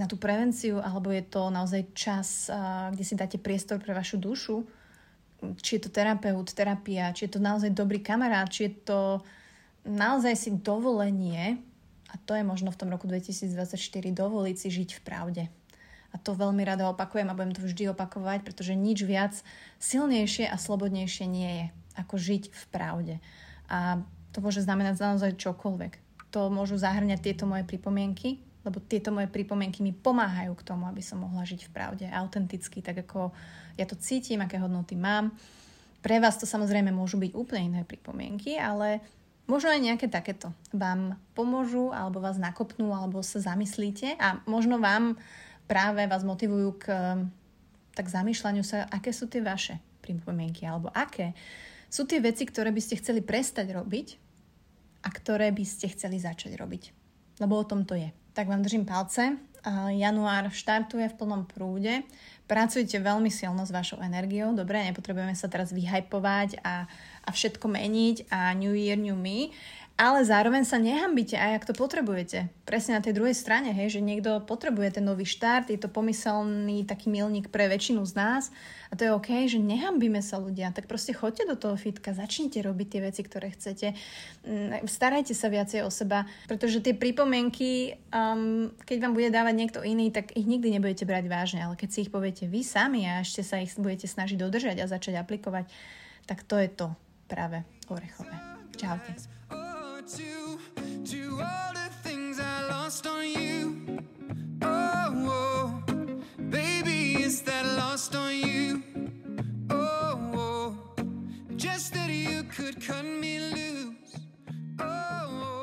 na 0.01 0.07
tú 0.09 0.21
prevenciu, 0.21 0.81
alebo 0.81 1.09
je 1.13 1.25
to 1.25 1.49
naozaj 1.49 1.83
čas, 1.97 2.53
kde 2.93 3.05
si 3.05 3.15
dáte 3.17 3.41
priestor 3.41 3.81
pre 3.81 3.97
vašu 3.97 4.21
dušu, 4.21 4.65
či 5.61 5.77
je 5.77 5.89
to 5.89 5.91
terapeut, 5.93 6.49
terapia, 6.53 7.13
či 7.13 7.29
je 7.29 7.37
to 7.37 7.41
naozaj 7.41 7.73
dobrý 7.73 8.01
kamarát, 8.01 8.49
či 8.49 8.69
je 8.69 8.73
to 8.89 9.01
naozaj 9.85 10.35
si 10.35 10.51
dovolenie, 10.53 11.61
a 12.09 12.15
to 12.25 12.39
je 12.39 12.47
možno 12.47 12.73
v 12.73 12.79
tom 12.81 12.89
roku 12.89 13.05
2024, 13.11 13.77
dovoliť 14.15 14.57
si 14.57 14.69
žiť 14.73 14.91
v 14.97 15.01
pravde. 15.05 15.45
A 16.15 16.17
to 16.17 16.33
veľmi 16.33 16.65
rada 16.65 16.89
opakujem 16.89 17.29
a 17.29 17.37
budem 17.37 17.53
to 17.53 17.61
vždy 17.61 17.93
opakovať, 17.93 18.41
pretože 18.47 18.73
nič 18.73 19.05
viac 19.05 19.37
silnejšie 19.83 20.49
a 20.49 20.57
slobodnejšie 20.57 21.27
nie 21.29 21.51
je, 21.51 21.67
ako 22.01 22.15
žiť 22.17 22.43
v 22.49 22.65
pravde. 22.73 23.15
A 23.69 24.01
to 24.33 24.41
môže 24.41 24.65
znamenať 24.65 24.97
naozaj 25.03 25.37
čokoľvek. 25.37 25.93
To 26.33 26.49
môžu 26.49 26.81
zahrňať 26.81 27.21
tieto 27.21 27.45
moje 27.45 27.69
pripomienky, 27.69 28.41
lebo 28.67 28.83
tieto 28.83 29.15
moje 29.15 29.31
pripomienky 29.31 29.81
mi 29.81 29.95
pomáhajú 29.95 30.59
k 30.59 30.67
tomu, 30.67 30.91
aby 30.91 31.01
som 31.01 31.23
mohla 31.23 31.47
žiť 31.47 31.71
v 31.71 31.73
pravde, 31.73 32.07
autenticky, 32.11 32.83
tak 32.83 33.07
ako 33.07 33.31
ja 33.79 33.87
to 33.87 33.95
cítim, 33.95 34.43
aké 34.43 34.59
hodnoty 34.59 34.99
mám. 34.99 35.31
Pre 36.03 36.17
vás 36.19 36.37
to 36.37 36.45
samozrejme 36.45 36.91
môžu 36.91 37.17
byť 37.23 37.33
úplne 37.33 37.63
iné 37.71 37.83
pripomienky, 37.87 38.59
ale 38.59 39.01
Možno 39.47 39.71
aj 39.71 39.79
nejaké 39.79 40.07
takéto 40.11 40.51
vám 40.75 41.15
pomôžu, 41.39 41.95
alebo 41.95 42.19
vás 42.19 42.35
nakopnú, 42.35 42.91
alebo 42.91 43.23
sa 43.23 43.39
zamyslíte 43.39 44.19
a 44.19 44.43
možno 44.43 44.83
vám 44.83 45.15
práve 45.71 46.03
vás 46.11 46.27
motivujú 46.27 46.83
k 46.83 46.85
tak 47.95 48.11
zamýšľaniu 48.11 48.67
sa, 48.67 48.91
aké 48.91 49.15
sú 49.15 49.31
tie 49.31 49.39
vaše 49.39 49.79
pripomienky, 50.03 50.67
alebo 50.67 50.91
aké 50.91 51.31
sú 51.87 52.11
tie 52.11 52.19
veci, 52.19 52.43
ktoré 52.43 52.75
by 52.75 52.83
ste 52.83 52.99
chceli 52.99 53.23
prestať 53.23 53.71
robiť 53.71 54.19
a 55.07 55.09
ktoré 55.15 55.55
by 55.55 55.63
ste 55.63 55.95
chceli 55.95 56.19
začať 56.19 56.59
robiť. 56.59 56.83
Lebo 57.39 57.55
o 57.55 57.65
tom 57.65 57.87
to 57.87 57.95
je. 57.95 58.11
Tak 58.37 58.53
vám 58.53 58.61
držím 58.63 58.85
palce. 58.85 59.41
Január 59.89 60.53
štartuje 60.53 61.09
v 61.09 61.17
plnom 61.17 61.49
prúde. 61.49 62.05
Pracujte 62.45 63.01
veľmi 63.01 63.33
silno 63.33 63.65
s 63.65 63.73
vašou 63.73 64.05
energiou. 64.05 64.53
Dobre, 64.53 64.85
nepotrebujeme 64.85 65.33
sa 65.33 65.49
teraz 65.49 65.73
vyhypovať 65.73 66.61
a, 66.61 66.85
a 67.25 67.29
všetko 67.33 67.65
meniť 67.65 68.29
a 68.29 68.53
New 68.53 68.77
Year, 68.77 69.01
New 69.01 69.17
Me 69.17 69.57
ale 69.97 70.29
zároveň 70.29 70.69
sa 70.69 70.77
nehambíte 70.77 71.41
aj 71.41 71.65
ak 71.65 71.69
to 71.73 71.75
potrebujete. 71.75 72.53
Presne 72.69 73.01
na 73.01 73.03
tej 73.03 73.17
druhej 73.17 73.33
strane, 73.33 73.73
hej, 73.73 73.97
že 73.97 74.05
niekto 74.05 74.45
potrebuje 74.45 75.01
ten 75.01 75.05
nový 75.09 75.25
štart, 75.25 75.73
je 75.73 75.81
to 75.81 75.89
pomyselný 75.89 76.85
taký 76.85 77.09
milník 77.09 77.49
pre 77.49 77.65
väčšinu 77.65 78.05
z 78.05 78.13
nás 78.13 78.53
a 78.93 78.95
to 78.95 79.09
je 79.09 79.17
OK, 79.17 79.49
že 79.49 79.57
nehambíme 79.57 80.21
sa 80.21 80.37
ľudia, 80.37 80.69
tak 80.77 80.85
proste 80.85 81.17
choďte 81.17 81.49
do 81.49 81.57
toho 81.57 81.81
fitka, 81.81 82.13
začnite 82.13 82.61
robiť 82.61 82.87
tie 82.93 83.01
veci, 83.09 83.21
ktoré 83.25 83.49
chcete, 83.57 83.97
mm, 84.45 84.85
starajte 84.85 85.33
sa 85.33 85.49
viacej 85.49 85.81
o 85.89 85.91
seba, 85.91 86.29
pretože 86.45 86.85
tie 86.85 86.93
pripomienky, 86.93 87.97
um, 88.13 88.69
keď 88.85 88.97
vám 89.01 89.17
bude 89.17 89.33
dávať 89.33 89.55
niekto 89.57 89.81
iný, 89.81 90.13
tak 90.13 90.37
ich 90.37 90.45
nikdy 90.45 90.77
nebudete 90.77 91.09
brať 91.09 91.25
vážne, 91.25 91.65
ale 91.65 91.73
keď 91.73 91.89
si 91.89 91.99
ich 92.05 92.13
poviete 92.13 92.45
vy 92.45 92.61
sami 92.61 93.09
a 93.09 93.25
ešte 93.25 93.41
sa 93.41 93.65
ich 93.65 93.73
budete 93.81 94.05
snažiť 94.05 94.37
dodržať 94.37 94.77
a 94.85 94.93
začať 94.93 95.17
aplikovať, 95.25 95.73
tak 96.29 96.45
to 96.45 96.61
je 96.61 96.69
to 96.69 96.93
práve 97.33 97.65
orechové. 97.89 98.37
Čaute. 98.77 99.36
to 100.07 100.57
to 101.05 101.41
all 101.41 101.73
the 101.75 101.91
things 102.05 102.39
I 102.39 102.69
lost 102.69 103.09
on 103.09 103.27
you. 103.29 103.99
Oh, 104.63 105.13
oh 105.29 105.83
baby, 106.49 107.23
is 107.25 107.43
that 107.43 107.67
lost 107.77 108.15
on 108.15 108.37
you? 108.37 108.83
Oh, 109.69 110.31
oh, 110.35 110.79
just 111.57 111.93
that 111.95 112.11
you 112.11 112.45
could 112.45 112.81
cut 112.81 113.05
me 113.05 113.41
loose. 113.41 114.17
Oh. 114.79 114.85
oh. 114.85 115.56